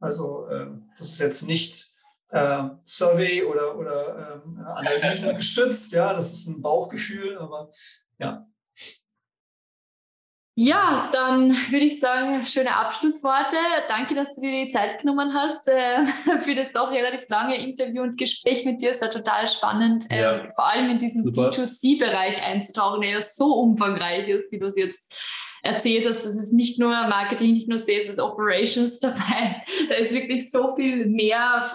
[0.01, 0.67] Also äh,
[0.99, 1.87] das ist jetzt nicht
[2.31, 7.71] äh, Survey oder, oder ähm, Analyse gestützt, ja, das ist ein Bauchgefühl, aber
[8.19, 8.47] ja.
[10.57, 13.57] Ja, dann würde ich sagen, schöne Abschlussworte.
[13.89, 16.07] Danke, dass du dir die Zeit genommen hast äh,
[16.41, 18.93] für das doch relativ lange Interview und Gespräch mit dir.
[18.93, 20.49] Es war total spannend, äh, ja.
[20.55, 25.13] vor allem in diesen D2C-Bereich einzutauchen, der ja so umfangreich ist, wie du es jetzt
[25.65, 26.25] erzählt hast.
[26.25, 29.61] Das ist nicht nur Marketing, nicht nur Sales, es ist Operations dabei.
[29.89, 31.69] Da ist wirklich so viel mehr.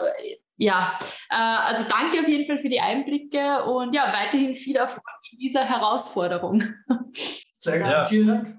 [0.56, 0.98] Ja,
[1.30, 5.04] äh, also danke auf jeden Fall für die Einblicke und ja, weiterhin viel Erfolg
[5.34, 6.64] in dieser Herausforderung.
[7.58, 8.06] Sehr gerne, ja.
[8.06, 8.59] vielen Dank.